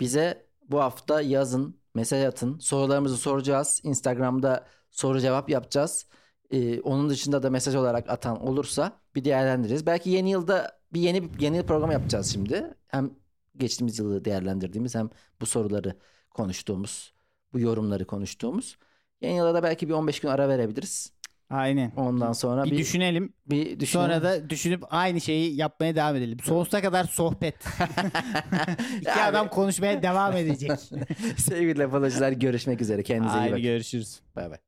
Bize 0.00 0.46
bu 0.68 0.80
hafta 0.80 1.20
yazın, 1.20 1.76
mesaj 1.94 2.24
atın. 2.24 2.58
Sorularımızı 2.58 3.16
soracağız. 3.16 3.80
Instagram'da 3.84 4.66
soru 4.90 5.20
cevap 5.20 5.50
yapacağız. 5.50 6.06
Ee, 6.50 6.80
onun 6.80 7.08
dışında 7.10 7.42
da 7.42 7.50
mesaj 7.50 7.74
olarak 7.74 8.10
atan 8.10 8.46
olursa 8.46 8.92
bir 9.14 9.24
değerlendiririz. 9.24 9.86
Belki 9.86 10.10
yeni 10.10 10.30
yılda 10.30 10.80
bir 10.92 11.00
yeni 11.00 11.30
yeni 11.40 11.56
yıl 11.56 11.64
programı 11.64 11.92
yapacağız 11.92 12.32
şimdi. 12.32 12.74
Hem 12.88 13.10
geçtiğimiz 13.56 13.98
yılı 13.98 14.24
değerlendirdiğimiz 14.24 14.94
hem 14.94 15.10
bu 15.40 15.46
soruları 15.46 15.96
konuştuğumuz, 16.30 17.14
bu 17.52 17.60
yorumları 17.60 18.06
konuştuğumuz. 18.06 18.78
Yeni 19.20 19.36
yılda 19.36 19.54
da 19.54 19.62
belki 19.62 19.88
bir 19.88 19.94
15 19.94 20.20
gün 20.20 20.28
ara 20.28 20.48
verebiliriz. 20.48 21.17
Aynen. 21.50 21.92
Ondan 21.96 22.32
sonra 22.32 22.64
bir, 22.64 22.70
bir, 22.70 22.78
düşünelim. 22.78 23.32
bir 23.46 23.80
düşünelim. 23.80 23.86
Sonra 24.10 24.22
da 24.22 24.50
düşünüp 24.50 24.84
aynı 24.90 25.20
şeyi 25.20 25.56
yapmaya 25.56 25.94
devam 25.96 26.16
edelim. 26.16 26.38
Sonsuza 26.44 26.80
kadar 26.82 27.04
sohbet. 27.04 27.54
İki 29.00 29.12
Abi. 29.12 29.20
adam 29.20 29.48
konuşmaya 29.48 30.02
devam 30.02 30.36
edecek. 30.36 30.70
sevgili 31.36 31.78
lapolacılar 31.78 32.32
görüşmek 32.32 32.80
üzere. 32.80 33.02
Kendinize 33.02 33.34
iyi 33.34 33.38
Haydi 33.38 33.52
bakın. 33.52 33.62
görüşürüz. 33.62 34.20
Bay 34.36 34.50
bay. 34.50 34.67